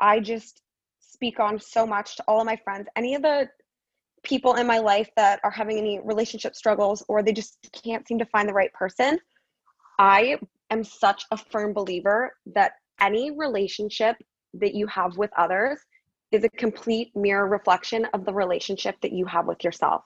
[0.00, 0.62] I just
[1.00, 2.88] speak on so much to all of my friends.
[2.96, 3.48] Any of the
[4.22, 8.18] people in my life that are having any relationship struggles or they just can't seem
[8.18, 9.18] to find the right person,
[9.98, 10.38] I
[10.70, 14.16] am such a firm believer that any relationship
[14.54, 15.78] that you have with others
[16.32, 20.02] is a complete mirror reflection of the relationship that you have with yourself.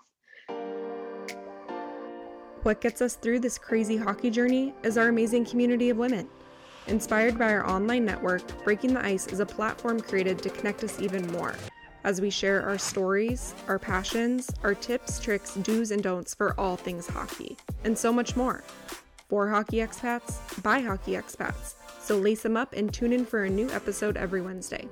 [2.62, 6.28] What gets us through this crazy hockey journey is our amazing community of women.
[6.86, 11.00] Inspired by our online network, Breaking the Ice is a platform created to connect us
[11.00, 11.54] even more
[12.04, 16.76] as we share our stories, our passions, our tips, tricks, do's, and don'ts for all
[16.76, 18.62] things hockey, and so much more.
[19.30, 21.74] For hockey expats, by hockey expats.
[22.02, 24.86] So lace them up and tune in for a new episode every Wednesday.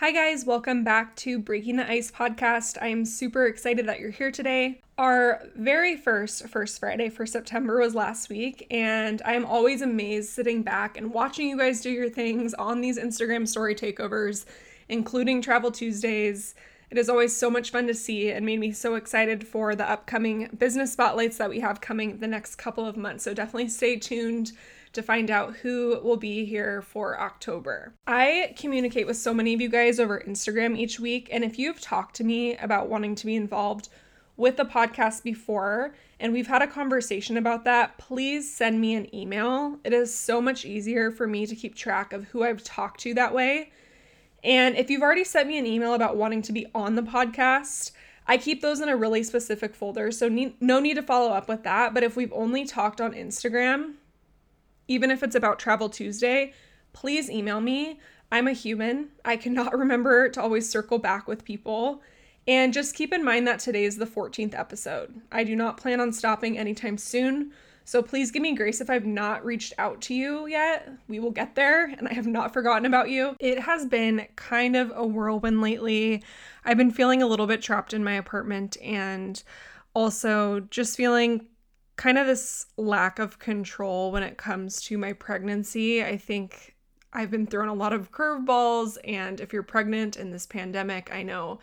[0.00, 2.76] Hi, guys, welcome back to Breaking the Ice podcast.
[2.82, 4.82] I am super excited that you're here today.
[4.98, 10.28] Our very first First Friday for September was last week, and I am always amazed
[10.28, 14.44] sitting back and watching you guys do your things on these Instagram story takeovers,
[14.90, 16.54] including Travel Tuesdays.
[16.90, 19.90] It is always so much fun to see and made me so excited for the
[19.90, 23.24] upcoming business spotlights that we have coming the next couple of months.
[23.24, 24.52] So definitely stay tuned
[24.96, 27.94] to find out who will be here for October.
[28.06, 31.80] I communicate with so many of you guys over Instagram each week, and if you've
[31.80, 33.88] talked to me about wanting to be involved
[34.36, 39.14] with the podcast before and we've had a conversation about that, please send me an
[39.14, 39.78] email.
[39.84, 43.14] It is so much easier for me to keep track of who I've talked to
[43.14, 43.70] that way.
[44.42, 47.92] And if you've already sent me an email about wanting to be on the podcast,
[48.26, 51.62] I keep those in a really specific folder, so no need to follow up with
[51.64, 51.94] that.
[51.94, 53.94] But if we've only talked on Instagram,
[54.88, 56.52] even if it's about Travel Tuesday,
[56.92, 58.00] please email me.
[58.30, 59.10] I'm a human.
[59.24, 62.02] I cannot remember to always circle back with people.
[62.48, 65.20] And just keep in mind that today is the 14th episode.
[65.32, 67.52] I do not plan on stopping anytime soon.
[67.84, 70.88] So please give me grace if I've not reached out to you yet.
[71.06, 73.36] We will get there, and I have not forgotten about you.
[73.38, 76.24] It has been kind of a whirlwind lately.
[76.64, 79.40] I've been feeling a little bit trapped in my apartment and
[79.94, 81.46] also just feeling
[81.96, 86.04] kind of this lack of control when it comes to my pregnancy.
[86.04, 86.76] I think
[87.12, 91.22] I've been thrown a lot of curveballs, and if you're pregnant in this pandemic, I
[91.22, 91.60] know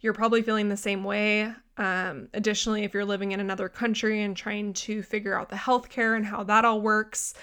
[0.00, 1.52] you're probably feeling the same way.
[1.76, 6.16] Um, additionally, if you're living in another country and trying to figure out the healthcare
[6.16, 7.34] and how that all works.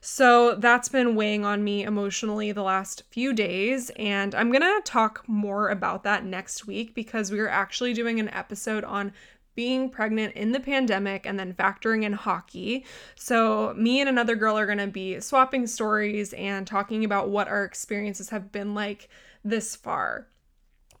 [0.00, 3.90] So that's been weighing on me emotionally the last few days.
[3.96, 8.18] And I'm going to talk more about that next week because we are actually doing
[8.18, 9.12] an episode on
[9.54, 12.84] being pregnant in the pandemic and then factoring in hockey.
[13.14, 17.48] So, me and another girl are going to be swapping stories and talking about what
[17.48, 19.08] our experiences have been like
[19.44, 20.28] this far.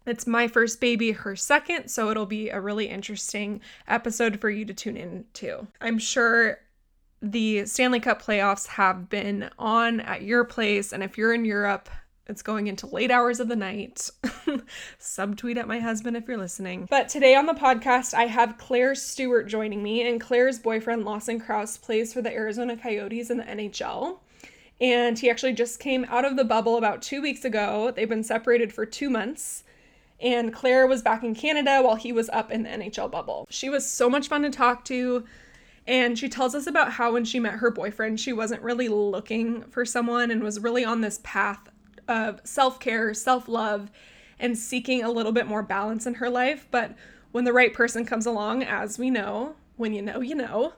[0.04, 4.64] It's my first baby, her second, so it'll be a really interesting episode for you
[4.64, 5.68] to tune in to.
[5.80, 6.58] I'm sure
[7.20, 11.88] the Stanley Cup playoffs have been on at your place, and if you're in Europe,
[12.32, 14.10] it's going into late hours of the night.
[14.98, 16.86] Subtweet at my husband if you're listening.
[16.88, 21.38] But today on the podcast, I have Claire Stewart joining me, and Claire's boyfriend, Lawson
[21.38, 24.18] Crouse, plays for the Arizona Coyotes in the NHL.
[24.80, 27.92] And he actually just came out of the bubble about two weeks ago.
[27.94, 29.64] They've been separated for two months.
[30.18, 33.46] And Claire was back in Canada while he was up in the NHL bubble.
[33.50, 35.24] She was so much fun to talk to.
[35.86, 39.64] And she tells us about how when she met her boyfriend, she wasn't really looking
[39.64, 41.68] for someone and was really on this path
[42.08, 43.90] of self care, self love,
[44.38, 46.66] and seeking a little bit more balance in her life.
[46.70, 46.94] But
[47.32, 50.74] when the right person comes along, as we know, when you know, you know.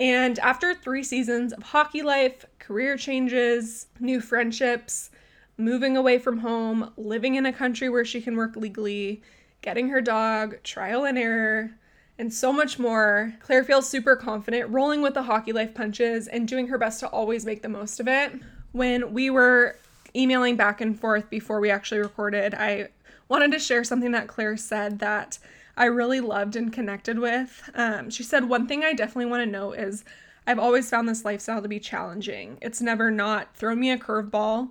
[0.00, 5.10] And after three seasons of hockey life, career changes, new friendships,
[5.56, 9.22] moving away from home, living in a country where she can work legally,
[9.60, 11.72] getting her dog, trial and error,
[12.18, 16.46] and so much more, Claire feels super confident rolling with the hockey life punches and
[16.46, 18.32] doing her best to always make the most of it.
[18.72, 19.76] When we were
[20.14, 22.88] emailing back and forth before we actually recorded, I
[23.28, 25.38] wanted to share something that Claire said that
[25.76, 27.70] I really loved and connected with.
[27.74, 30.04] Um, she said, One thing I definitely want to know is
[30.46, 32.58] I've always found this lifestyle to be challenging.
[32.60, 34.70] It's never not thrown me a curveball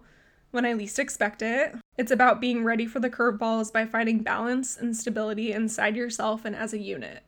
[0.52, 1.76] when I least expect it.
[1.98, 6.56] It's about being ready for the curveballs by finding balance and stability inside yourself and
[6.56, 7.24] as a unit.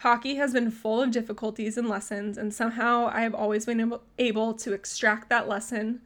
[0.00, 4.54] Hockey has been full of difficulties and lessons, and somehow I have always been able
[4.54, 6.02] to extract that lesson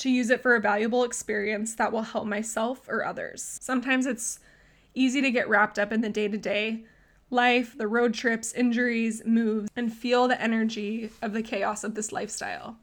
[0.00, 3.58] to use it for a valuable experience that will help myself or others.
[3.60, 4.40] Sometimes it's
[4.94, 6.84] easy to get wrapped up in the day to day
[7.30, 12.10] life, the road trips, injuries, moves, and feel the energy of the chaos of this
[12.10, 12.76] lifestyle.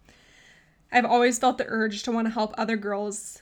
[0.90, 3.42] I've always felt the urge to want to help other girls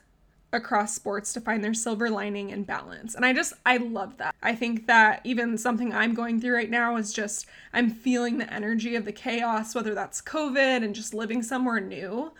[0.51, 3.13] across sports to find their silver lining and balance.
[3.13, 4.33] And I just, I love that.
[4.41, 8.51] I think that even something I'm going through right now is just, I'm feeling the
[8.51, 12.31] energy of the chaos, whether that's COVID and just living somewhere new.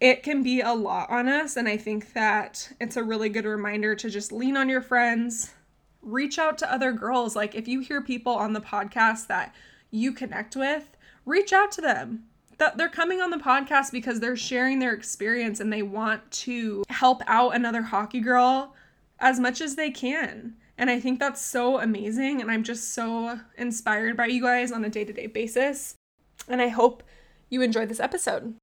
[0.00, 1.56] It can be a lot on us.
[1.56, 5.52] And I think that it's a really good reminder to just lean on your friends,
[6.00, 7.36] reach out to other girls.
[7.36, 9.54] Like if you hear people on the podcast that
[9.90, 12.24] you connect with, reach out to them
[12.60, 16.84] that they're coming on the podcast because they're sharing their experience and they want to
[16.90, 18.74] help out another hockey girl
[19.18, 20.54] as much as they can.
[20.76, 22.40] And I think that's so amazing.
[22.40, 25.94] And I'm just so inspired by you guys on a day to day basis.
[26.48, 27.02] And I hope
[27.48, 28.54] you enjoy this episode.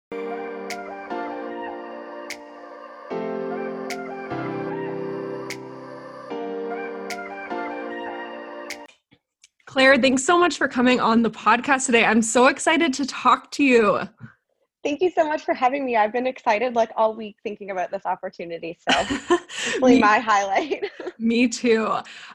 [9.77, 12.03] Claire, thanks so much for coming on the podcast today.
[12.03, 14.00] I'm so excited to talk to you.
[14.83, 15.95] Thank you so much for having me.
[15.95, 18.75] I've been excited like all week thinking about this opportunity.
[18.89, 19.38] So,
[19.75, 20.89] really my highlight.
[21.19, 21.85] me too.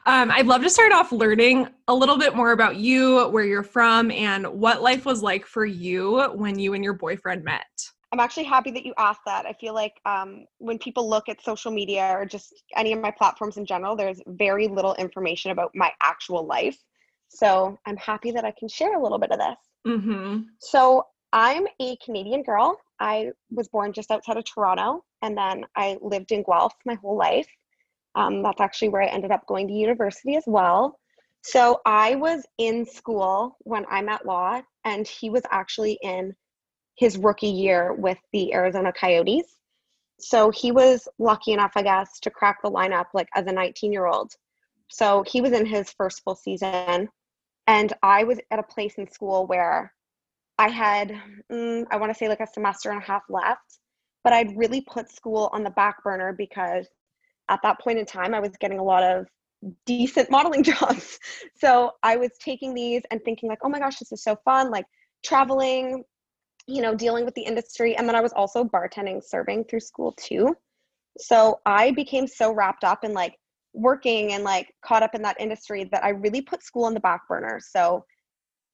[0.05, 3.61] Um, I'd love to start off learning a little bit more about you, where you're
[3.61, 7.67] from, and what life was like for you when you and your boyfriend met.
[8.13, 9.45] I'm actually happy that you asked that.
[9.45, 13.11] I feel like um, when people look at social media or just any of my
[13.11, 16.77] platforms in general, there's very little information about my actual life.
[17.33, 19.57] So I'm happy that I can share a little bit of this.
[19.87, 20.41] Mm-hmm.
[20.59, 22.77] So I'm a Canadian girl.
[22.99, 27.17] I was born just outside of Toronto, and then I lived in Guelph my whole
[27.17, 27.47] life.
[28.15, 30.99] Um, that's actually where I ended up going to university as well.
[31.41, 36.35] So I was in school when I met Law, and he was actually in
[36.95, 39.57] his rookie year with the Arizona Coyotes.
[40.19, 43.91] So he was lucky enough, I guess, to crack the lineup like as a 19
[43.91, 44.31] year old.
[44.89, 47.09] So he was in his first full season.
[47.67, 49.93] And I was at a place in school where
[50.57, 51.13] I had,
[51.51, 53.79] mm, I want to say like a semester and a half left,
[54.23, 56.87] but I'd really put school on the back burner because
[57.49, 59.27] at that point in time, I was getting a lot of
[59.85, 61.19] decent modeling jobs.
[61.55, 64.71] So I was taking these and thinking, like, oh my gosh, this is so fun,
[64.71, 64.85] like
[65.23, 66.03] traveling,
[66.67, 67.95] you know, dealing with the industry.
[67.95, 70.55] And then I was also bartending, serving through school too.
[71.17, 73.35] So I became so wrapped up in like
[73.73, 76.99] working and like caught up in that industry that I really put school in the
[76.99, 77.59] back burner.
[77.59, 78.05] So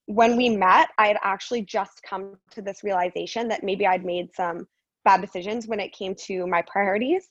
[0.05, 4.33] when we met, I had actually just come to this realization that maybe I'd made
[4.33, 4.67] some
[5.05, 7.29] bad decisions when it came to my priorities.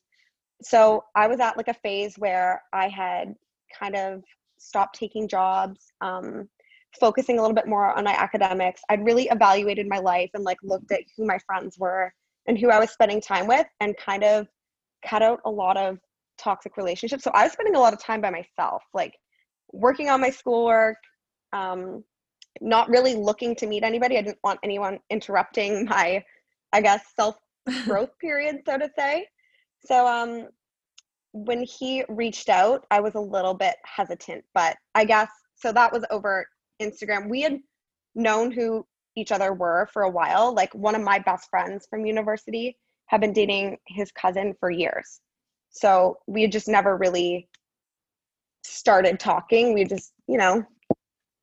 [0.62, 3.35] So I was at like a phase where I had
[3.79, 4.23] kind of
[4.59, 6.49] stopped taking jobs, um,
[6.99, 8.81] focusing a little bit more on my academics.
[8.88, 12.12] I'd really evaluated my life and like looked at who my friends were
[12.47, 14.49] and who I was spending time with and kind of
[15.06, 15.99] cut out a lot of
[16.38, 17.25] toxic relationships.
[17.25, 19.14] So I was spending a lot of time by myself, like
[19.73, 20.96] working on my schoolwork,
[21.52, 22.05] um,
[22.61, 24.19] not really looking to meet anybody.
[24.19, 26.25] I didn't want anyone interrupting my,
[26.73, 27.37] I guess, self
[27.85, 29.26] growth period, so to say.
[29.85, 30.49] So um,
[31.32, 35.93] when he reached out, I was a little bit hesitant, but I guess so that
[35.93, 36.46] was over
[36.81, 37.29] Instagram.
[37.29, 37.58] We had
[38.14, 38.87] known who
[39.17, 40.55] each other were for a while.
[40.55, 42.76] Like one of my best friends from university
[43.06, 45.20] had been dating his cousin for years.
[45.79, 47.49] So we had just never really
[48.65, 49.75] started talking.
[49.75, 50.65] We just, you know,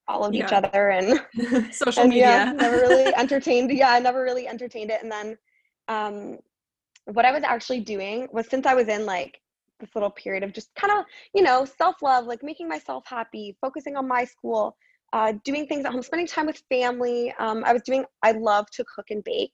[0.05, 0.45] followed yeah.
[0.45, 2.25] each other and social and, media.
[2.25, 3.71] Yeah, never really entertained.
[3.71, 5.01] Yeah, I never really entertained it.
[5.01, 5.37] And then
[5.87, 6.37] um,
[7.05, 9.39] what I was actually doing was since I was in like
[9.79, 13.57] this little period of just kind of, you know, self love, like making myself happy,
[13.61, 14.75] focusing on my school,
[15.13, 17.33] uh, doing things at home, spending time with family.
[17.39, 19.53] Um, I was doing, I love to cook and bake.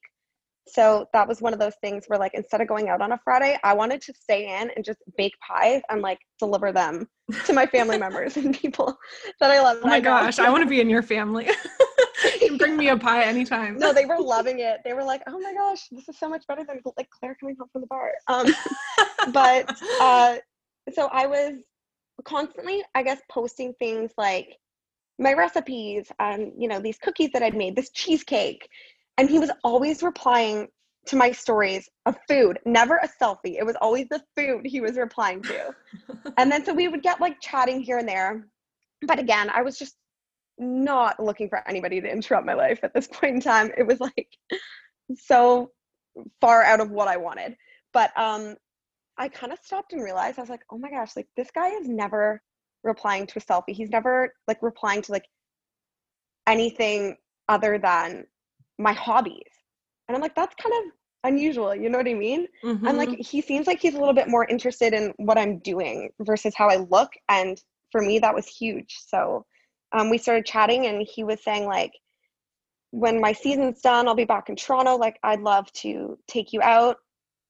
[0.68, 3.20] So that was one of those things where like instead of going out on a
[3.24, 7.08] Friday, I wanted to stay in and just bake pies and like deliver them
[7.46, 8.96] to my family members and people
[9.40, 9.80] that I love.
[9.84, 11.50] Oh my I gosh, I want to be in your family.
[12.42, 13.78] you bring me a pie anytime.
[13.78, 14.82] no, they were loving it.
[14.86, 17.56] They were like, "Oh my gosh, this is so much better than like Claire coming
[17.60, 18.48] home from the bar." Um,
[19.34, 20.38] but uh,
[20.94, 21.56] so I was
[22.24, 24.48] constantly, I guess, posting things like
[25.20, 28.68] my recipes and you know these cookies that I'd made, this cheesecake,
[29.22, 30.68] and he was always replying
[31.06, 33.60] to my stories of food, never a selfie.
[33.60, 35.76] It was always the food he was replying to.
[36.38, 38.48] and then so we would get like chatting here and there.
[39.04, 39.96] But again, I was just
[40.58, 43.70] not looking for anybody to interrupt my life at this point in time.
[43.78, 44.28] It was like
[45.16, 45.70] so
[46.42, 47.56] far out of what I wanted.
[47.94, 48.56] But um
[49.20, 51.70] I kind of stopped and realized I was like, "Oh my gosh, like this guy
[51.70, 52.42] is never
[52.84, 53.76] replying to a selfie.
[53.76, 55.26] He's never like replying to like
[56.48, 58.26] anything other than
[58.82, 59.52] my hobbies.
[60.08, 60.92] And I'm like, that's kind of
[61.24, 61.76] unusual.
[61.76, 62.48] You know what I mean?
[62.64, 62.88] Mm-hmm.
[62.88, 66.10] I'm like, he seems like he's a little bit more interested in what I'm doing
[66.22, 67.12] versus how I look.
[67.30, 67.62] And
[67.92, 68.98] for me, that was huge.
[69.08, 69.46] So
[69.92, 71.92] um, we started chatting, and he was saying, like,
[72.92, 74.96] when my season's done, I'll be back in Toronto.
[74.96, 76.98] Like, I'd love to take you out.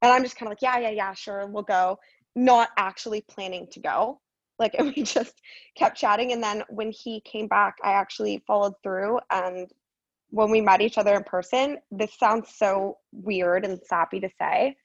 [0.01, 1.99] And I'm just kind of like, yeah, yeah, yeah, sure, we'll go.
[2.35, 4.19] Not actually planning to go.
[4.59, 5.41] Like, and we just
[5.75, 6.31] kept chatting.
[6.31, 9.19] And then when he came back, I actually followed through.
[9.31, 9.69] And
[10.31, 14.75] when we met each other in person, this sounds so weird and sappy to say.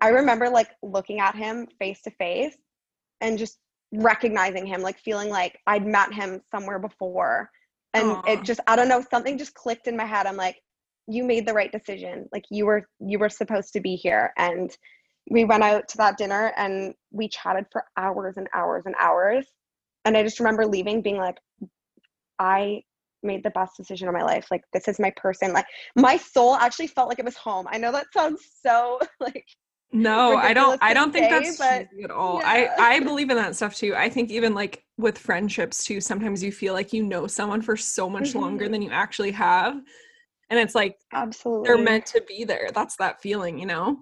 [0.00, 2.56] I remember like looking at him face to face
[3.20, 3.58] and just
[3.92, 7.50] recognizing him, like feeling like I'd met him somewhere before.
[7.94, 8.28] And Aww.
[8.28, 10.26] it just, I don't know, something just clicked in my head.
[10.26, 10.56] I'm like,
[11.06, 12.28] you made the right decision.
[12.32, 14.32] Like you were, you were supposed to be here.
[14.38, 14.74] And
[15.28, 19.46] we went out to that dinner and we chatted for hours and hours and hours.
[20.06, 21.36] And I just remember leaving being like,
[22.38, 22.82] I
[23.22, 24.46] made the best decision of my life.
[24.50, 25.52] Like this is my person.
[25.52, 27.66] Like my soul actually felt like it was home.
[27.70, 29.46] I know that sounds so like
[29.92, 32.38] no, I don't I don't think that's but, at all.
[32.38, 32.74] Yeah.
[32.78, 33.94] I I believe in that stuff too.
[33.94, 37.76] I think even like with friendships too, sometimes you feel like you know someone for
[37.76, 38.38] so much mm-hmm.
[38.40, 39.74] longer than you actually have.
[40.48, 42.70] And it's like absolutely they're meant to be there.
[42.74, 43.98] That's that feeling, you know?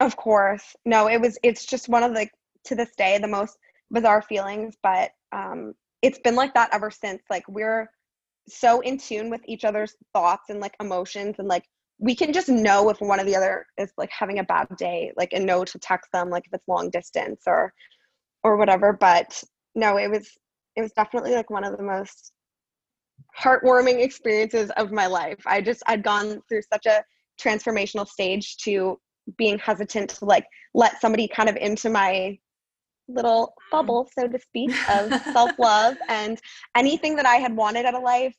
[0.00, 0.74] Of course.
[0.84, 2.28] No, it was it's just one of the
[2.64, 3.56] to this day the most
[3.92, 7.22] bizarre feelings, but um it's been like that ever since.
[7.30, 7.88] Like we're
[8.48, 11.64] so in tune with each other's thoughts and like emotions and like
[11.98, 15.12] we can just know if one of the other is like having a bad day
[15.16, 17.72] like and know to text them like if it's long distance or
[18.42, 18.92] or whatever.
[18.92, 19.42] But
[19.74, 20.28] no it was
[20.76, 22.32] it was definitely like one of the most
[23.38, 25.38] heartwarming experiences of my life.
[25.46, 27.04] I just i'd gone through such a
[27.40, 28.98] transformational stage to
[29.38, 32.36] being hesitant to like let somebody kind of into my
[33.14, 33.70] little mm.
[33.70, 36.40] bubble so to speak of self-love and
[36.76, 38.34] anything that i had wanted out of life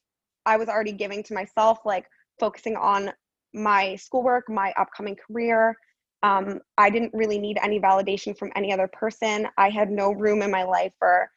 [0.46, 2.06] i was already giving to myself like
[2.40, 3.12] focusing on
[3.54, 5.76] my schoolwork, my upcoming career.
[6.24, 9.48] Um, I didn't really need any validation from any other person.
[9.58, 11.30] I had no room in my life for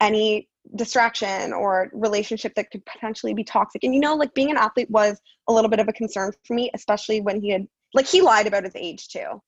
[0.00, 3.84] any distraction or relationship that could potentially be toxic.
[3.84, 6.54] And you know, like being an athlete was a little bit of a concern for
[6.54, 9.40] me, especially when he had like he lied about his age too.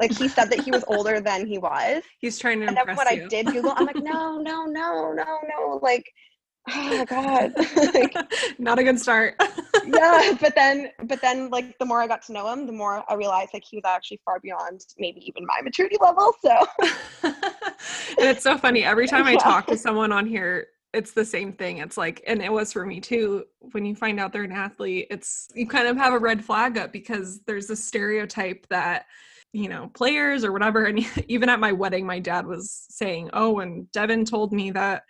[0.00, 2.02] Like he said that he was older than he was.
[2.20, 2.66] He's trying to.
[2.66, 3.24] And then when you.
[3.24, 5.80] I did Google, I'm like, no, no, no, no, no.
[5.82, 6.04] Like
[6.70, 7.52] oh my god
[7.94, 8.14] like,
[8.58, 9.34] not a good start
[9.86, 13.04] yeah but then but then like the more i got to know him the more
[13.08, 16.66] i realized like he was actually far beyond maybe even my maturity level so
[17.22, 17.34] and
[18.18, 19.38] it's so funny every time i yeah.
[19.38, 22.84] talk to someone on here it's the same thing it's like and it was for
[22.84, 26.18] me too when you find out they're an athlete it's you kind of have a
[26.18, 29.06] red flag up because there's a stereotype that
[29.52, 33.60] you know players or whatever and even at my wedding my dad was saying oh
[33.60, 35.02] and devin told me that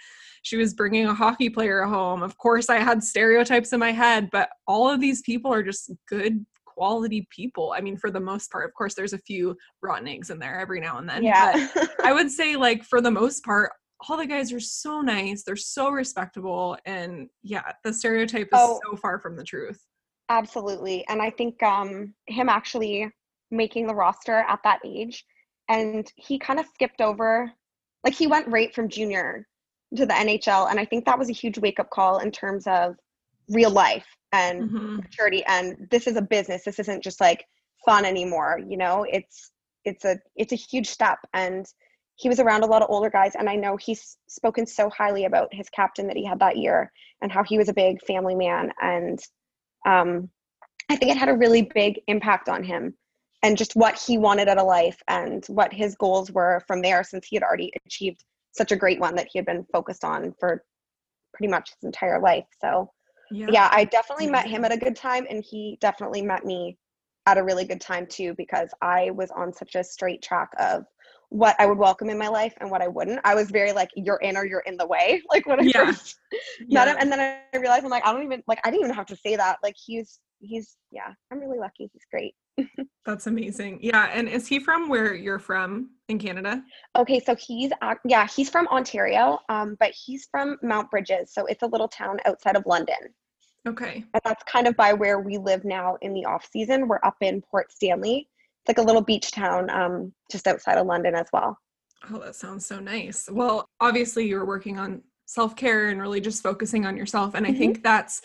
[0.43, 2.23] she was bringing a hockey player home.
[2.23, 5.93] Of course, I had stereotypes in my head, but all of these people are just
[6.09, 7.75] good quality people.
[7.77, 10.59] I mean, for the most part, of course, there's a few rotten eggs in there
[10.59, 11.23] every now and then.
[11.23, 11.69] Yeah.
[11.75, 13.73] But I would say, like, for the most part,
[14.09, 15.43] all the guys are so nice.
[15.43, 16.79] They're so respectable.
[16.87, 19.81] And yeah, the stereotype is oh, so far from the truth.
[20.29, 21.07] Absolutely.
[21.09, 23.11] And I think um, him actually
[23.51, 25.25] making the roster at that age,
[25.69, 27.51] and he kind of skipped over,
[28.05, 29.47] like, he went right from junior
[29.97, 30.71] to the NHL.
[30.71, 32.97] And I think that was a huge wake up call in terms of
[33.49, 34.97] real life and mm-hmm.
[34.97, 35.45] maturity.
[35.47, 36.65] And this is a business.
[36.65, 37.45] This isn't just like
[37.85, 38.61] fun anymore.
[38.67, 39.51] You know, it's
[39.85, 41.19] it's a it's a huge step.
[41.33, 41.67] And
[42.17, 45.25] he was around a lot of older guys, and I know he's spoken so highly
[45.25, 46.91] about his captain that he had that year
[47.23, 48.73] and how he was a big family man.
[48.83, 49.21] And
[49.87, 50.29] um,
[50.91, 52.95] I think it had a really big impact on him
[53.43, 57.05] and just what he wanted out of life and what his goals were from there
[57.05, 60.35] since he had already achieved such a great one that he had been focused on
[60.41, 60.65] for
[61.33, 62.47] pretty much his entire life.
[62.61, 62.91] So
[63.31, 66.77] yeah, yeah I definitely met him at a good time and he definitely met me
[67.27, 70.85] at a really good time too because I was on such a straight track of
[71.29, 73.21] what I would welcome in my life and what I wouldn't.
[73.23, 75.23] I was very like, you're in or you're in the way.
[75.31, 75.85] Like when I yeah.
[75.85, 76.17] first
[76.67, 76.85] yeah.
[76.85, 76.97] met him.
[76.99, 79.17] And then I realized I'm like, I don't even like I didn't even have to
[79.17, 79.59] say that.
[79.63, 81.91] Like he's he's yeah, I'm really lucky.
[81.93, 82.35] He's great.
[83.09, 83.79] That's amazing.
[83.81, 86.63] Yeah, and is he from where you're from in Canada?
[86.95, 91.31] Okay, so he's uh, yeah, he's from Ontario, um, but he's from Mount Brydges.
[91.31, 92.99] so it's a little town outside of London.
[93.67, 94.05] Okay.
[94.13, 96.87] And that's kind of by where we live now in the off season.
[96.87, 98.29] We're up in Port Stanley.
[98.61, 101.57] It's like a little beach town um, just outside of London as well.
[102.13, 103.27] Oh, that sounds so nice.
[103.33, 107.55] Well, obviously you're working on self-care and really just focusing on yourself and mm-hmm.
[107.55, 108.21] I think that's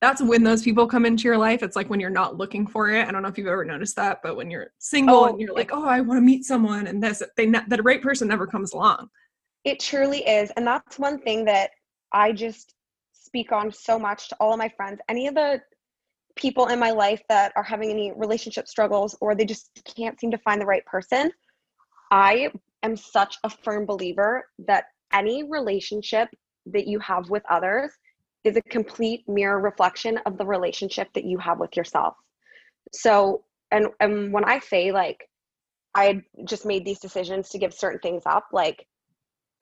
[0.00, 1.62] that's when those people come into your life.
[1.62, 3.06] It's like when you're not looking for it.
[3.06, 5.54] I don't know if you've ever noticed that, but when you're single oh, and you're
[5.54, 8.46] like, oh, I want to meet someone, and this, they ne- that right person never
[8.46, 9.08] comes along.
[9.64, 11.70] It truly is, and that's one thing that
[12.12, 12.74] I just
[13.12, 15.00] speak on so much to all of my friends.
[15.08, 15.60] Any of the
[16.36, 20.30] people in my life that are having any relationship struggles or they just can't seem
[20.30, 21.32] to find the right person,
[22.12, 22.50] I
[22.84, 26.28] am such a firm believer that any relationship
[26.66, 27.92] that you have with others
[28.44, 32.14] is a complete mirror reflection of the relationship that you have with yourself.
[32.92, 35.28] So, and and when I say like
[35.94, 38.48] I just made these decisions to give certain things up.
[38.52, 38.86] Like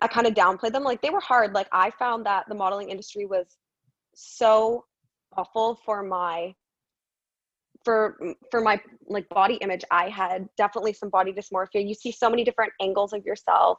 [0.00, 0.85] I kind of downplayed them.
[0.85, 1.54] Like they were hard.
[1.54, 3.47] Like I found that the modeling industry was
[4.14, 4.85] so
[5.37, 6.54] awful for my
[7.85, 8.18] for
[8.50, 12.42] for my like body image i had definitely some body dysmorphia you see so many
[12.42, 13.78] different angles of yourself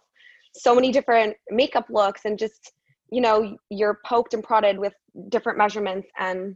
[0.53, 2.73] so many different makeup looks and just
[3.11, 4.93] you know you're poked and prodded with
[5.29, 6.55] different measurements and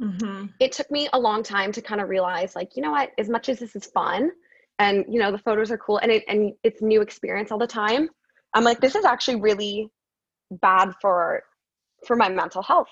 [0.00, 0.46] mm-hmm.
[0.60, 3.28] it took me a long time to kind of realize like you know what as
[3.28, 4.30] much as this is fun
[4.78, 7.66] and you know the photos are cool and it and it's new experience all the
[7.66, 8.08] time
[8.54, 9.88] i'm like this is actually really
[10.60, 11.42] bad for
[12.06, 12.88] for my mental health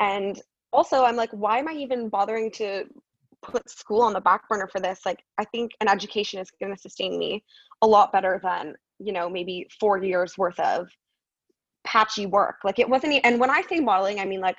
[0.00, 0.40] and
[0.72, 2.84] also i'm like why am i even bothering to
[3.42, 6.74] put school on the back burner for this like i think an education is going
[6.74, 7.42] to sustain me
[7.82, 10.88] a lot better than you know maybe four years worth of
[11.84, 12.56] patchy work.
[12.64, 14.56] Like it wasn't and when i say modeling i mean like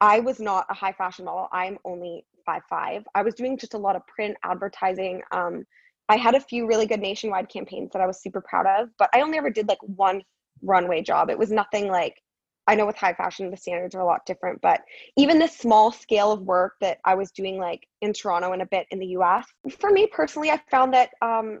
[0.00, 1.48] i was not a high fashion model.
[1.52, 3.04] I'm only five five.
[3.14, 5.64] I was doing just a lot of print advertising um,
[6.08, 9.10] i had a few really good nationwide campaigns that i was super proud of but
[9.14, 10.22] i only ever did like one
[10.62, 11.30] runway job.
[11.30, 12.20] It was nothing like
[12.68, 14.82] I know with high fashion the standards are a lot different, but
[15.16, 18.66] even the small scale of work that I was doing like in Toronto and a
[18.66, 19.46] bit in the US,
[19.78, 21.60] for me personally, I found that um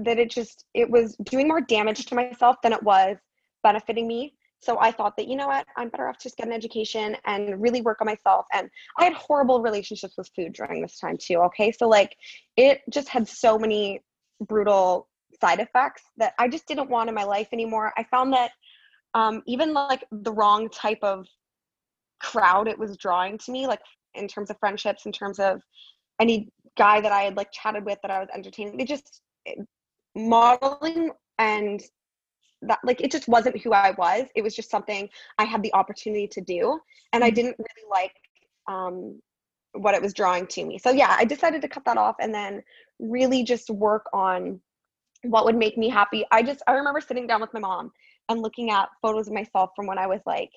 [0.00, 3.18] that it just it was doing more damage to myself than it was
[3.66, 4.34] benefiting me.
[4.60, 7.60] So I thought that, you know what, I'm better off just get an education and
[7.60, 8.46] really work on myself.
[8.52, 11.38] And I had horrible relationships with food during this time too.
[11.48, 11.72] Okay.
[11.72, 12.16] So like
[12.56, 14.00] it just had so many
[14.40, 15.08] brutal
[15.40, 17.92] side effects that I just didn't want in my life anymore.
[17.96, 18.52] I found that
[19.14, 21.26] um, even like the wrong type of
[22.20, 23.80] crowd it was drawing to me, like
[24.14, 25.60] in terms of friendships, in terms of
[26.20, 28.76] any guy that I had like chatted with that I was entertaining.
[28.76, 29.20] They just
[30.14, 31.82] modeling and
[32.62, 34.26] that like it just wasn't who I was.
[34.34, 35.08] It was just something
[35.38, 36.78] I had the opportunity to do,
[37.12, 37.34] and I mm-hmm.
[37.34, 38.12] didn't really like
[38.68, 39.20] um,
[39.72, 40.78] what it was drawing to me.
[40.78, 42.62] So yeah, I decided to cut that off and then
[42.98, 44.60] really just work on
[45.22, 46.24] what would make me happy.
[46.30, 47.92] I just I remember sitting down with my mom
[48.28, 50.50] and looking at photos of myself from when I was like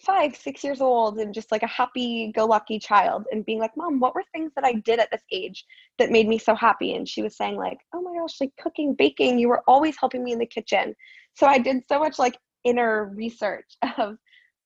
[0.00, 3.76] five, six years old and just like a happy go lucky child and being like,
[3.76, 5.64] Mom, what were things that I did at this age
[5.98, 6.94] that made me so happy?
[6.94, 10.24] And she was saying, like, oh my gosh, like cooking, baking, you were always helping
[10.24, 10.94] me in the kitchen.
[11.34, 14.16] So I did so much like inner research of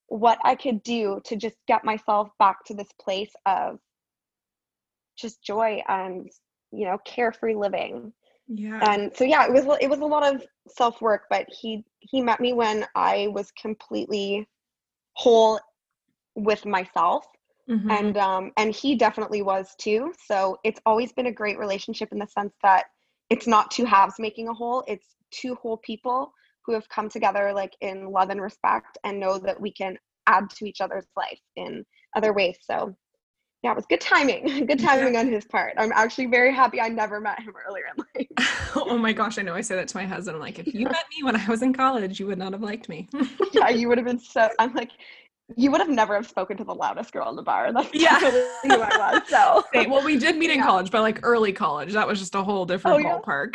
[0.09, 3.79] what I could do to just get myself back to this place of
[5.16, 6.31] just joy and,
[6.72, 8.12] you know, carefree living
[8.48, 11.85] yeah and so yeah it was it was a lot of self work but he
[12.00, 14.48] he met me when i was completely
[15.18, 15.61] whole
[16.35, 17.26] with myself.
[17.68, 17.90] Mm-hmm.
[17.90, 20.14] and um and he definitely was too.
[20.26, 22.85] So it's always been a great relationship in the sense that
[23.28, 24.83] it's not two halves making a whole.
[24.88, 26.33] It's two whole people
[26.64, 30.48] who have come together like in love and respect and know that we can add
[30.50, 31.85] to each other's life in
[32.16, 32.57] other ways.
[32.62, 32.96] So
[33.62, 34.66] yeah, it was good timing.
[34.66, 35.75] Good timing on his part.
[35.79, 38.73] I'm actually very happy I never met him earlier in life.
[38.77, 40.37] oh my gosh, I know I say that to my husband.
[40.37, 42.62] I'm like, if you met me when I was in college, you would not have
[42.62, 43.09] liked me.
[43.53, 44.90] yeah, you would have been so I'm like,
[45.57, 47.73] you would have never have spoken to the loudest girl in the bar.
[47.73, 48.21] That's yeah.
[48.21, 49.29] who I was.
[49.29, 50.64] So well, we did meet in yeah.
[50.64, 51.92] college, but like early college.
[51.94, 53.18] That was just a whole different oh, yeah.
[53.18, 53.55] ballpark.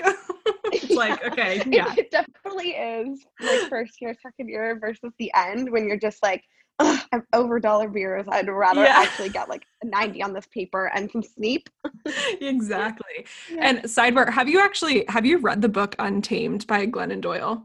[0.74, 0.98] it's yeah.
[0.98, 1.94] like, okay, yeah.
[1.98, 6.44] It definitely is like first year, second year versus the end when you're just like
[6.80, 8.26] I'm over dollar beers.
[8.28, 8.96] I'd rather yeah.
[8.96, 11.70] actually get like a 90 on this paper and some sleep.
[12.42, 13.26] exactly.
[13.52, 13.60] Yeah.
[13.62, 17.64] And sidebar, have you actually have you read the book Untamed by Glennon Doyle?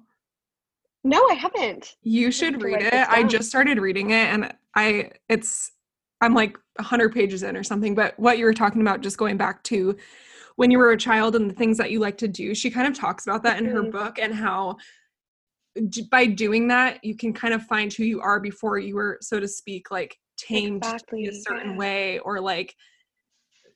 [1.04, 1.96] No, I haven't.
[2.02, 2.92] You should read it.
[2.92, 5.72] I just started reading it and I it's
[6.20, 9.36] I'm like 100 pages in or something, but what you were talking about just going
[9.36, 9.96] back to
[10.56, 12.88] when you were a child and the things that you like to do, she kind
[12.88, 13.92] of talks about that in her mm-hmm.
[13.92, 14.76] book and how
[16.10, 19.38] by doing that you can kind of find who you are before you were so
[19.40, 21.26] to speak like tamed exactly.
[21.26, 21.76] a certain yeah.
[21.76, 22.74] way or like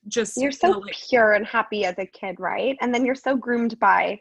[0.09, 3.05] just you're so you know, like, pure and happy as a kid right and then
[3.05, 4.19] you're so groomed by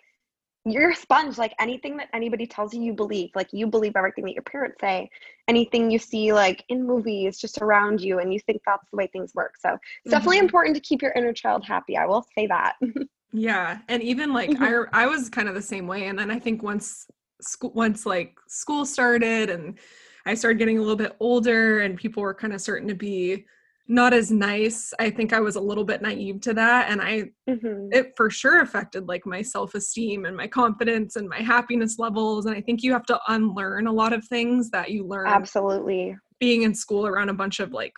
[0.66, 4.24] you're a sponge like anything that anybody tells you you believe like you believe everything
[4.24, 5.10] that your parents say
[5.48, 9.08] anything you see like in movies just around you and you think that's the way
[9.08, 10.12] things work so it's mm-hmm.
[10.12, 12.76] definitely important to keep your inner child happy i will say that
[13.34, 14.94] yeah and even like mm-hmm.
[14.94, 17.08] i i was kind of the same way and then i think once
[17.42, 19.78] school once like school started and
[20.26, 23.46] I started getting a little bit older and people were kind of starting to be
[23.88, 24.94] not as nice.
[25.00, 27.90] I think I was a little bit naive to that and I mm-hmm.
[27.92, 32.56] it for sure affected like my self-esteem and my confidence and my happiness levels and
[32.56, 36.16] I think you have to unlearn a lot of things that you learn Absolutely.
[36.40, 37.94] being in school around a bunch of like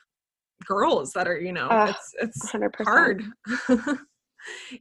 [0.65, 2.83] girls that are, you know, uh, it's it's 100%.
[2.83, 3.23] hard.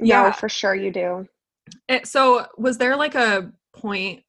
[0.01, 1.27] yeah, for sure you do.
[1.89, 4.23] It, so was there like a point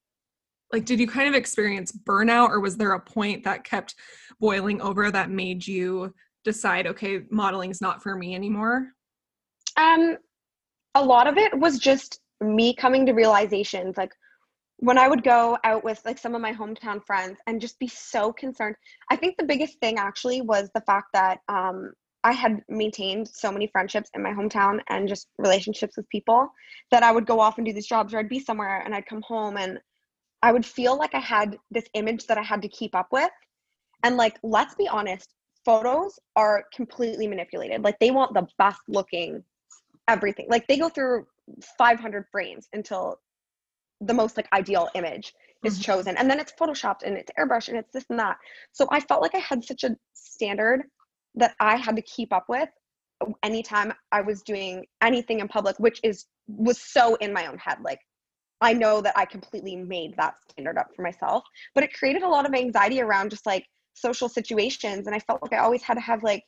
[0.74, 3.94] like did you kind of experience burnout or was there a point that kept
[4.40, 6.12] boiling over that made you
[6.44, 8.88] decide okay modeling is not for me anymore
[9.76, 10.16] um
[10.96, 14.10] a lot of it was just me coming to realizations like
[14.78, 17.86] when I would go out with like some of my hometown friends and just be
[17.86, 18.74] so concerned.
[19.08, 21.92] I think the biggest thing actually was the fact that um,
[22.24, 26.52] I had maintained so many friendships in my hometown and just relationships with people
[26.90, 29.06] that I would go off and do these jobs or I'd be somewhere and I'd
[29.06, 29.78] come home and
[30.44, 33.30] I would feel like I had this image that I had to keep up with.
[34.02, 35.32] And like, let's be honest,
[35.64, 37.82] photos are completely manipulated.
[37.82, 39.42] Like they want the best looking
[40.06, 40.46] everything.
[40.50, 41.26] Like they go through
[41.78, 43.16] 500 frames until
[44.02, 45.32] the most like ideal image
[45.64, 45.82] is mm-hmm.
[45.82, 48.36] chosen and then it's photoshopped and it's airbrushed and it's this and that
[48.72, 50.82] so i felt like i had such a standard
[51.34, 52.68] that i had to keep up with
[53.42, 57.78] anytime i was doing anything in public which is was so in my own head
[57.82, 58.00] like
[58.60, 62.28] i know that i completely made that standard up for myself but it created a
[62.28, 63.64] lot of anxiety around just like
[63.94, 66.42] social situations and i felt like i always had to have like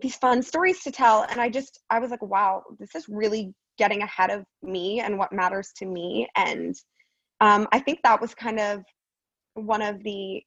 [0.00, 3.52] these fun stories to tell and i just i was like wow this is really
[3.78, 6.74] getting ahead of me and what matters to me and
[7.40, 8.82] um, i think that was kind of
[9.54, 10.42] one of the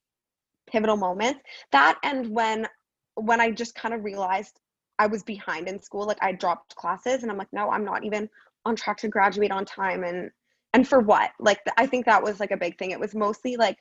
[0.71, 1.41] pivotal moments.
[1.71, 2.67] That and when
[3.15, 4.57] when i just kind of realized
[4.97, 8.05] i was behind in school like i dropped classes and i'm like no i'm not
[8.05, 8.29] even
[8.65, 10.31] on track to graduate on time and
[10.73, 11.31] and for what?
[11.39, 12.91] Like i think that was like a big thing.
[12.91, 13.77] It was mostly like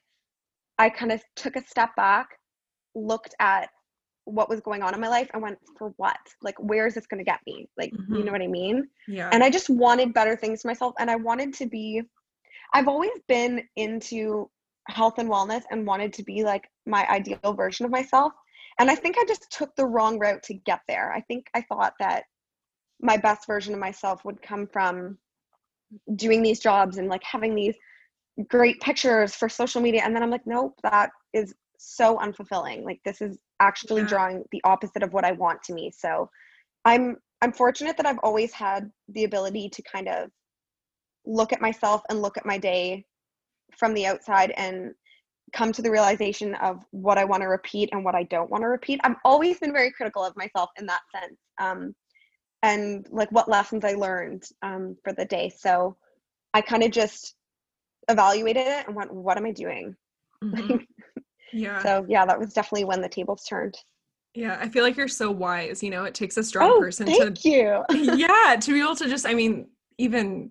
[0.79, 2.29] i kind of took a step back
[2.95, 3.69] looked at
[4.25, 6.19] what was going on in my life and went for what?
[6.43, 7.69] Like where is this going to get me?
[7.77, 8.15] Like mm-hmm.
[8.15, 8.89] you know what i mean?
[9.09, 9.31] Yeah.
[9.33, 12.03] And i just wanted better things for myself and i wanted to be
[12.75, 14.49] i've always been into
[14.89, 18.33] health and wellness and wanted to be like my ideal version of myself
[18.79, 21.13] and i think i just took the wrong route to get there.
[21.13, 22.25] I think i thought that
[23.01, 25.19] my best version of myself would come from
[26.17, 27.75] doing these jobs and like having these
[28.49, 33.01] great pictures for social media and then i'm like nope that is so unfulfilling like
[33.05, 34.09] this is actually yeah.
[34.09, 35.93] drawing the opposite of what I want to me.
[35.97, 36.29] So
[36.85, 40.31] I'm I'm fortunate that I've always had the ability to kind of
[41.25, 43.05] look at myself and look at my day
[43.79, 44.93] from the outside and
[45.53, 48.63] come to the realization of what I want to repeat and what I don't want
[48.63, 49.01] to repeat.
[49.05, 51.37] I've always been very critical of myself in that sense.
[51.59, 51.95] Um,
[52.63, 55.53] and like what lessons I learned um, for the day.
[55.57, 55.97] So
[56.53, 57.35] I kind of just
[58.09, 59.97] evaluated it and went, what am I doing?
[60.43, 60.77] Mm-hmm.
[61.53, 61.83] Yeah.
[61.83, 63.77] So yeah, that was definitely when the tables turned.
[64.35, 65.83] Yeah, I feel like you're so wise.
[65.83, 67.83] You know, it takes a strong oh, person thank to you.
[67.91, 69.69] yeah, to be able to just, I mean,
[69.99, 70.51] even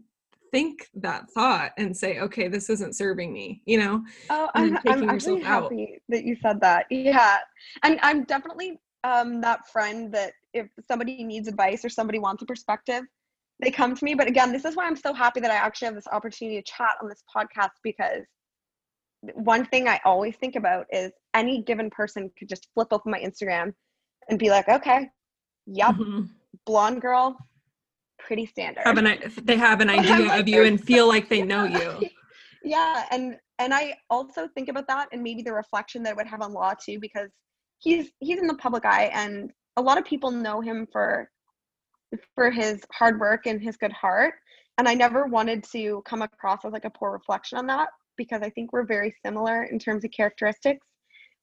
[0.52, 4.04] think that thought and say, okay, this isn't serving me, you know?
[4.30, 6.02] Oh, I'm, I'm actually happy out.
[6.10, 6.88] that you said that.
[6.90, 7.38] Yeah.
[7.84, 12.46] And I'm definitely um, that friend that if somebody needs advice or somebody wants a
[12.46, 13.04] perspective,
[13.62, 14.14] they come to me.
[14.14, 16.64] But again, this is why I'm so happy that I actually have this opportunity to
[16.64, 18.24] chat on this podcast because
[19.34, 23.20] one thing I always think about is any given person could just flip open my
[23.20, 23.74] Instagram
[24.30, 25.10] and be like, okay,
[25.66, 26.24] yep, mm-hmm.
[26.66, 27.38] blonde girl,
[28.18, 28.84] pretty standard.
[28.84, 32.10] Have an, they have an idea like, of you and feel like they know you.
[32.64, 36.28] yeah, and and I also think about that and maybe the reflection that it would
[36.28, 37.30] have on Law too, because
[37.80, 41.30] he's he's in the public eye and a lot of people know him for
[42.36, 44.34] for his hard work and his good heart.
[44.78, 48.42] And I never wanted to come across as like a poor reflection on that because
[48.42, 50.86] I think we're very similar in terms of characteristics.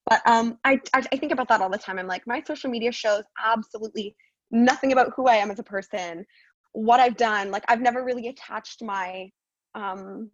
[0.09, 1.99] But um, I, I think about that all the time.
[1.99, 4.15] I'm like, my social media shows absolutely
[4.51, 6.25] nothing about who I am as a person,
[6.73, 7.51] what I've done.
[7.51, 9.29] Like, I've never really attached my,
[9.75, 10.31] um,